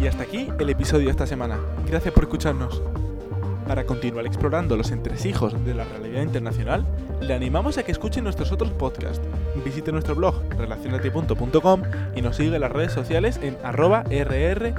Y 0.00 0.06
hasta 0.06 0.22
aquí 0.22 0.48
el 0.60 0.70
episodio 0.70 1.06
de 1.06 1.10
esta 1.10 1.26
semana. 1.26 1.58
Gracias 1.84 2.14
por 2.14 2.22
escucharnos. 2.22 3.03
Para 3.66 3.84
continuar 3.84 4.26
explorando 4.26 4.76
los 4.76 4.90
entresijos 4.90 5.64
de 5.64 5.74
la 5.74 5.84
realidad 5.84 6.22
internacional, 6.22 6.84
le 7.20 7.34
animamos 7.34 7.78
a 7.78 7.82
que 7.82 7.92
escuche 7.92 8.20
nuestros 8.20 8.52
otros 8.52 8.70
podcasts. 8.72 9.26
Visite 9.64 9.90
nuestro 9.90 10.14
blog 10.14 10.34
relacionatipunto.com 10.56 11.82
y 12.14 12.22
nos 12.22 12.36
sigue 12.36 12.54
en 12.54 12.60
las 12.60 12.72
redes 12.72 12.92
sociales 12.92 13.40
en 13.42 13.56
arroba 13.62 14.02
rrii. 14.02 14.74